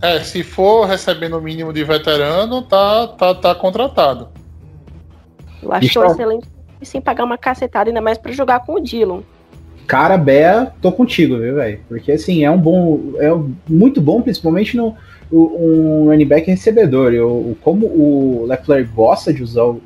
[0.00, 4.28] É, se for recebendo o mínimo de veterano, tá, tá, tá contratado.
[5.62, 8.60] Eu acho que é um Então- excelente sem pagar uma cacetada, ainda mais pra jogar
[8.60, 9.22] com o Dillon.
[9.88, 11.80] Cara, Bea, tô contigo, viu, velho?
[11.88, 13.14] Porque assim, é um bom.
[13.16, 13.30] É
[13.66, 14.94] muito bom, principalmente no
[15.32, 17.14] um running back recebedor.
[17.14, 19.80] Eu, como o Leffler gosta de usar os,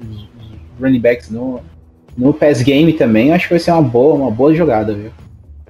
[0.81, 1.61] running backs no,
[2.19, 5.11] no pass game também, acho que vai ser uma boa, uma boa jogada, viu?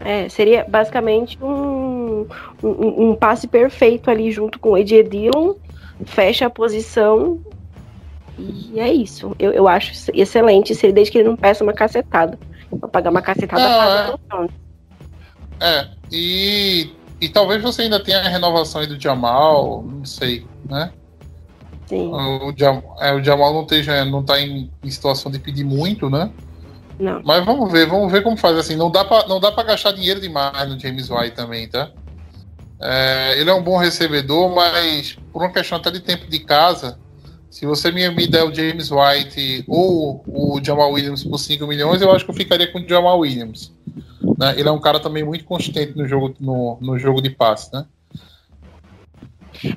[0.01, 2.27] É, seria basicamente um,
[2.63, 5.55] um, um passe perfeito ali junto com o AJ Dillon,
[6.07, 7.39] fecha a posição
[8.39, 9.37] e é isso.
[9.39, 12.39] Eu, eu acho excelente, desde que ele não peça uma cacetada.
[12.79, 14.53] Pra pagar uma cacetada, Não, paga
[15.61, 15.79] é.
[15.81, 16.91] É, e,
[17.21, 20.93] e talvez você ainda tenha a renovação aí do Jamal, não sei, né?
[21.87, 25.65] Sim, O, Jam, é, o Jamal não, esteja, não tá em, em situação de pedir
[25.65, 26.31] muito, né?
[26.99, 27.21] não.
[27.25, 28.57] Mas vamos ver, vamos ver como faz.
[28.57, 31.91] Assim, não dá pra, não dá pra gastar dinheiro demais no James White também, tá?
[32.81, 36.99] É, ele é um bom recebedor, mas por uma questão até de tempo de casa,
[37.53, 42.11] se você me, der o James White ou o Jamal Williams por 5 milhões, eu
[42.11, 43.71] acho que eu ficaria com o Jamal Williams.
[44.39, 44.55] né?
[44.57, 47.85] Ele é um cara também muito consistente no jogo, no, no jogo de passe, né?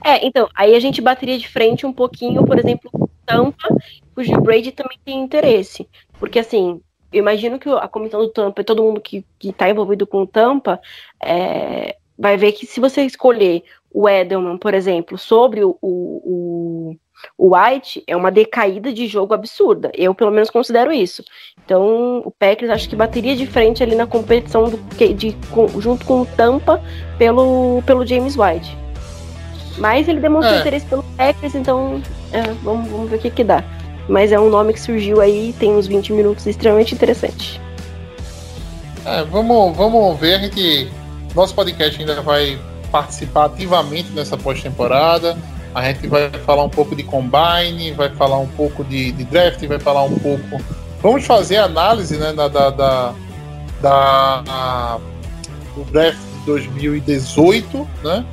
[0.06, 3.68] É, então, aí a gente bateria de frente um pouquinho, por exemplo, com Tampa,
[4.16, 5.86] cujo Brady também tem interesse.
[6.18, 6.80] Porque, assim,
[7.12, 10.22] eu imagino que a comissão do Tampa e todo mundo que, que tá envolvido com
[10.22, 10.80] o Tampa
[11.22, 16.96] é, vai ver que se você escolher o Edelman, por exemplo, sobre o, o,
[17.38, 19.92] o White, é uma decaída de jogo absurda.
[19.94, 21.24] Eu, pelo menos, considero isso.
[21.66, 25.36] Então, o Packers acho que bateria de frente ali na competição do, que- de,
[25.80, 26.82] junto com o Tampa
[27.18, 28.78] pelo, pelo James White.
[29.78, 30.60] Mas ele demonstrou É.
[30.62, 32.02] interesse pelo Packers, então
[32.32, 33.64] é, vamos, vamos ver o que, que dá.
[34.08, 37.60] Mas é um nome que surgiu aí, tem uns 20 minutos extremamente interessante.
[39.06, 40.36] É, vamos, vamos ver.
[40.36, 40.90] A gente.
[41.36, 42.58] Nosso podcast ainda vai
[42.92, 45.38] participar ativamente nessa pós-temporada.
[45.76, 49.62] A gente vai falar um pouco de combine, vai falar um pouco de, de draft,
[49.68, 50.62] vai falar um pouco.
[51.02, 53.14] Vamos fazer análise né, da, da, da,
[53.82, 55.00] da-
[55.76, 58.26] do draft de 2018, né?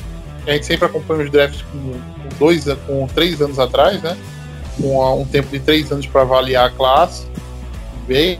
[0.46, 4.16] A gente sempre acompanha os drafts com, com dois, com três anos atrás, né?
[4.80, 7.26] Com um tempo de três anos para avaliar a classe.
[8.06, 8.38] Bem,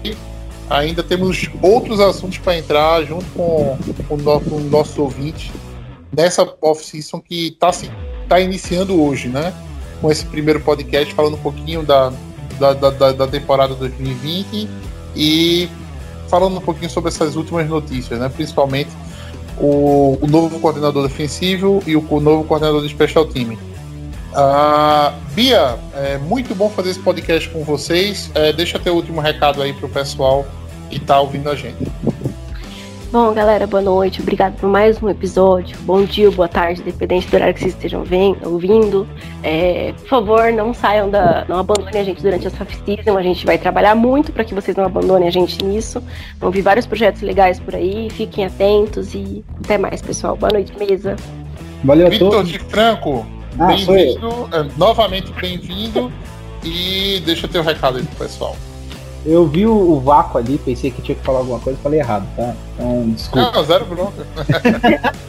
[0.71, 3.77] ainda temos outros assuntos para entrar junto com,
[4.09, 5.53] com, o no- com o nosso ouvinte
[6.17, 7.91] nessa off-season que está assim,
[8.33, 9.53] tá iniciando hoje, né?
[10.01, 12.11] Com esse primeiro podcast falando um pouquinho da,
[12.59, 14.69] da, da, da- da temporada 2020
[15.15, 15.69] e
[16.29, 18.31] falando um pouquinho sobre essas últimas notícias, né?
[18.35, 18.89] Principalmente
[19.59, 23.55] o, o novo coordenador defensivo e o, o novo coordenador de special team.
[24.35, 28.31] Ah, Bia, é muito bom fazer esse podcast com vocês.
[28.35, 30.47] É, deixa teu último recado aí pro pessoal
[30.89, 31.77] que tá ouvindo a gente.
[33.13, 34.23] Bom, galera, boa noite.
[34.23, 35.77] Obrigado por mais um episódio.
[35.83, 39.07] Bom dia, boa tarde, dependente do horário que vocês estejam ven- ouvindo.
[39.43, 41.45] É, por favor, não saiam da.
[41.47, 43.19] não abandonem a gente durante essa season.
[43.19, 46.03] A gente vai trabalhar muito para que vocês não abandonem a gente nisso.
[46.41, 48.09] Vão vir vários projetos legais por aí.
[48.09, 50.35] Fiquem atentos e até mais, pessoal.
[50.35, 51.15] Boa noite, mesa.
[51.85, 52.49] Valeu a Vitor todos.
[52.51, 53.27] de Franco,
[53.59, 53.87] Ah, eu.
[53.89, 56.11] bem-vindo, é, novamente bem-vindo.
[56.65, 58.57] E deixa teu recado aí pro pessoal.
[59.25, 62.27] Eu vi o, o vácuo ali, pensei que tinha que falar alguma coisa, falei errado,
[62.37, 62.55] tá?
[62.75, 63.53] Então, desculpa.
[63.53, 64.27] Não, zero bronca.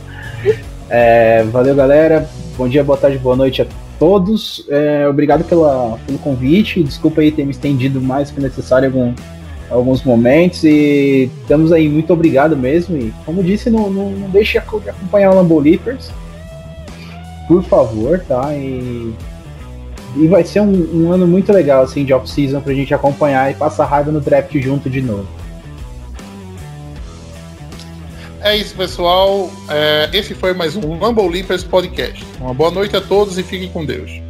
[0.89, 2.29] É, valeu, galera.
[2.55, 3.67] Bom dia, boa tarde, boa noite a
[3.97, 4.63] todos.
[4.69, 6.83] É, obrigado pela, pelo convite.
[6.83, 9.13] Desculpa aí ter me estendido mais que necessário algum,
[9.71, 10.63] alguns momentos.
[10.63, 12.95] E estamos aí, muito obrigado mesmo.
[12.95, 16.11] E como disse, não, não, não deixe de acompanhar o Lambo Leapers.
[17.47, 18.53] Por favor, tá?
[18.53, 19.13] E,
[20.15, 23.55] e vai ser um, um ano muito legal, assim, de off-season pra gente acompanhar e
[23.55, 25.27] passar raiva no draft junto de novo.
[28.41, 29.49] É isso, pessoal.
[29.69, 32.25] É, esse foi mais um Rumble Leapers Podcast.
[32.39, 34.22] Uma boa noite a todos e fiquem com Deus.